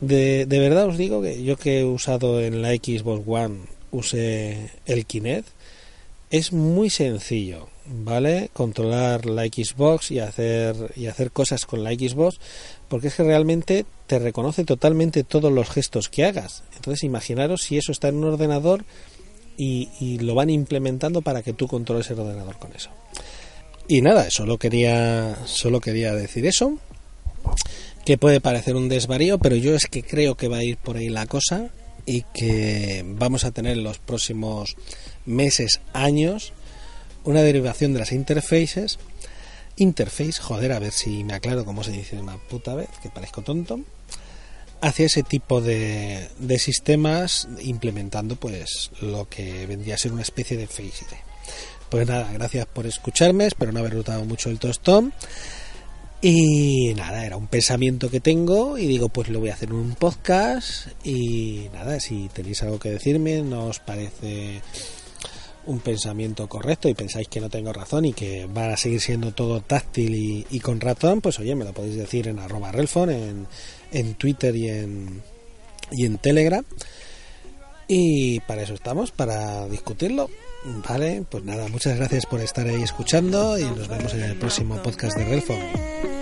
De, 0.01 0.47
de 0.47 0.59
verdad 0.59 0.87
os 0.87 0.97
digo 0.97 1.21
que 1.21 1.43
yo 1.45 1.57
que 1.57 1.81
he 1.81 1.85
usado 1.85 2.41
en 2.41 2.63
la 2.63 2.71
Xbox 2.71 3.23
One, 3.27 3.61
usé 3.91 4.71
el 4.87 5.05
Kinect, 5.05 5.49
es 6.31 6.53
muy 6.53 6.91
sencillo 6.91 7.69
¿vale? 7.91 8.51
Controlar 8.53 9.27
la 9.27 9.45
Xbox 9.45 10.11
y 10.11 10.21
hacer, 10.21 10.93
y 10.97 11.07
hacer 11.07 11.31
cosas 11.31 11.67
con 11.67 11.83
la 11.83 11.91
Xbox, 11.91 12.39
porque 12.89 13.09
es 13.09 13.15
que 13.15 13.25
realmente 13.25 13.85
te 14.07 14.19
reconoce 14.19 14.65
totalmente 14.65 15.25
todos 15.25 15.53
los 15.53 15.69
gestos 15.69 16.09
que 16.09 16.25
hagas. 16.25 16.63
Entonces, 16.77 17.05
imaginaros 17.05 17.63
si 17.63 17.79
eso 17.79 17.93
está 17.93 18.09
en 18.09 18.17
un 18.17 18.25
ordenador 18.25 18.85
y, 19.57 20.19
lo 20.21 20.35
van 20.35 20.49
implementando 20.49 21.21
para 21.21 21.43
que 21.43 21.53
tú 21.53 21.69
controles 21.69 22.11
el 22.11 22.21
ordenador 22.21 22.59
con 22.59 22.75
eso. 22.75 22.91
Y 23.89 24.01
nada, 24.01 24.31
solo 24.31 24.57
quería, 24.57 25.37
solo 25.45 25.81
quería 25.81 26.15
decir 26.15 26.47
eso. 26.47 26.79
Que 28.07 28.17
puede 28.17 28.41
parecer 28.41 28.77
un 28.77 28.89
desvarío, 28.89 29.39
pero 29.39 29.57
yo 29.57 29.75
es 29.75 29.87
que 29.87 30.03
creo 30.03 30.35
que 30.35 30.49
va 30.49 30.59
a 30.59 30.65
ir 30.65 30.79
por 30.79 30.97
ahí 30.97 31.11
la 31.11 31.27
cosa 31.27 31.69
y 32.07 32.25
que 32.33 33.05
vamos 33.07 33.45
a 33.45 33.51
tener 33.51 33.77
los 33.77 33.99
próximos 33.99 34.77
meses, 35.31 35.81
años, 35.93 36.53
una 37.25 37.43
derivación 37.43 37.93
de 37.93 38.01
las 38.01 38.13
interfaces. 38.13 38.99
Interface, 39.77 40.41
joder, 40.41 40.73
a 40.73 40.79
ver 40.79 40.93
si 40.93 41.25
me 41.25 41.35
aclaro 41.35 41.65
cómo 41.65 41.83
se 41.83 41.93
dice 41.93 42.19
una 42.19 42.37
puta 42.37 42.75
vez, 42.75 42.89
que 43.03 43.09
parezco 43.09 43.43
tonto. 43.43 43.81
Hacia 44.83 45.07
ese 45.07 45.23
tipo 45.23 45.61
de, 45.61 46.29
de 46.39 46.59
sistemas, 46.59 47.49
implementando 47.61 48.37
pues 48.37 48.91
lo 49.01 49.29
que 49.29 49.67
vendría 49.67 49.95
a 49.95 49.99
ser 49.99 50.13
una 50.13 50.23
especie 50.23 50.57
de 50.57 50.67
Face. 50.67 51.05
Pues 51.91 52.07
nada, 52.07 52.31
gracias 52.33 52.67
por 52.67 52.87
escucharme, 52.87 53.47
espero 53.47 53.73
no 53.73 53.81
haber 53.81 53.95
notado 53.95 54.25
mucho 54.25 54.49
el 54.49 54.59
tostón. 54.59 55.13
Y 56.23 56.93
nada, 56.97 57.25
era 57.25 57.39
un 57.39 57.47
pensamiento 57.47 58.11
que 58.11 58.21
tengo 58.21 58.77
y 58.77 58.87
digo, 58.87 59.09
pues 59.09 59.31
lo 59.31 59.41
voy 59.41 59.49
a 59.49 59.55
hacer 59.55 59.71
en 59.71 59.77
un 59.77 59.95
podcast 59.95 60.89
y 61.03 61.69
nada, 61.73 61.99
si 61.99 62.29
tenéis 62.33 62.63
algo 62.63 62.79
que 62.79 62.91
decirme, 62.91 63.41
no 63.41 63.67
os 63.67 63.81
parece 63.81 64.61
un 65.67 65.81
pensamiento 65.81 66.49
correcto 66.49 66.89
y 66.89 66.95
pensáis 66.95 67.29
que 67.29 67.41
no 67.41 67.49
tengo 67.49 67.73
razón 67.73 68.05
y 68.05 68.13
que 68.13 68.47
va 68.47 68.73
a 68.73 68.77
seguir 68.77 69.01
siendo 69.01 69.33
todo 69.33 69.61
táctil 69.61 70.47
y, 70.51 70.61
con 70.61 70.81
ratón, 70.81 71.21
pues 71.21 71.39
oye, 71.39 71.55
me 71.55 71.65
lo 71.65 71.73
podéis 71.73 71.97
decir 71.97 72.29
en 72.29 72.39
arroba 72.39 72.73
relfon, 72.73 73.11
en, 73.11 73.47
en 73.93 74.15
Twitter 74.15 74.55
y 74.57 74.69
en, 74.69 75.23
y 75.93 76.07
en 76.07 76.19
Telegram. 76.19 76.65
Y 77.89 78.41
para 78.41 78.63
eso 78.63 78.75
estamos, 78.75 79.11
para 79.11 79.67
discutirlo. 79.69 80.31
Vale, 80.89 81.25
pues 81.29 81.43
nada, 81.43 81.69
muchas 81.69 81.97
gracias 81.97 82.27
por 82.27 82.41
estar 82.41 82.67
ahí 82.67 82.83
escuchando 82.83 83.59
y 83.59 83.65
nos 83.65 83.89
vemos 83.89 84.13
en 84.15 84.23
el 84.23 84.37
próximo 84.37 84.81
podcast 84.83 85.17
de 85.17 85.25
Relfon. 85.25 86.20